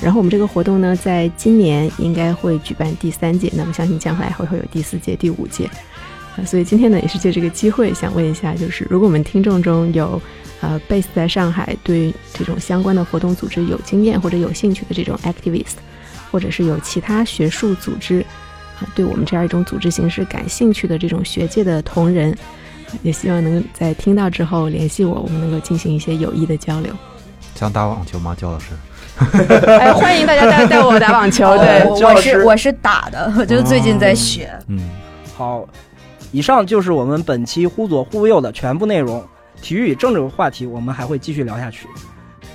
[0.00, 5.68] 然后我们这个活动呢，在今年应该会举办第三届，那么相信将来还会有第四届、第五届。
[6.36, 10.20] 啊，所以今天呢，也是借这个机会，想问一下，就是如果我们听众中有
[10.60, 15.76] 呃 base 在上海，对这种相关的活动组织有经验或者有兴趣的这种 activist，
[16.30, 18.24] 或者是有其他学术组织
[18.78, 22.36] 啊，对我们这样一种组织形式感兴趣的这种学界的同仁，
[23.02, 26.94] 也希望能在听到之后联系我，我们能够进行一些有益的交流。
[27.54, 28.66] 想打网球吗，焦老师？
[29.66, 31.56] 哎，欢迎大家带带我打网球。
[31.58, 34.50] 对，我是我是打的，我就最近在学。
[34.68, 34.78] 嗯，
[35.36, 35.66] 好，
[36.30, 39.24] 以上就是我们本期忽左忽右的全部内容。
[39.60, 41.88] 体育与政治话题，我们还会继续聊下去。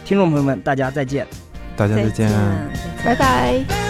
[0.06, 1.28] 听众朋友们，大家再见。
[1.76, 2.32] 大家再见。
[3.04, 3.83] 拜拜。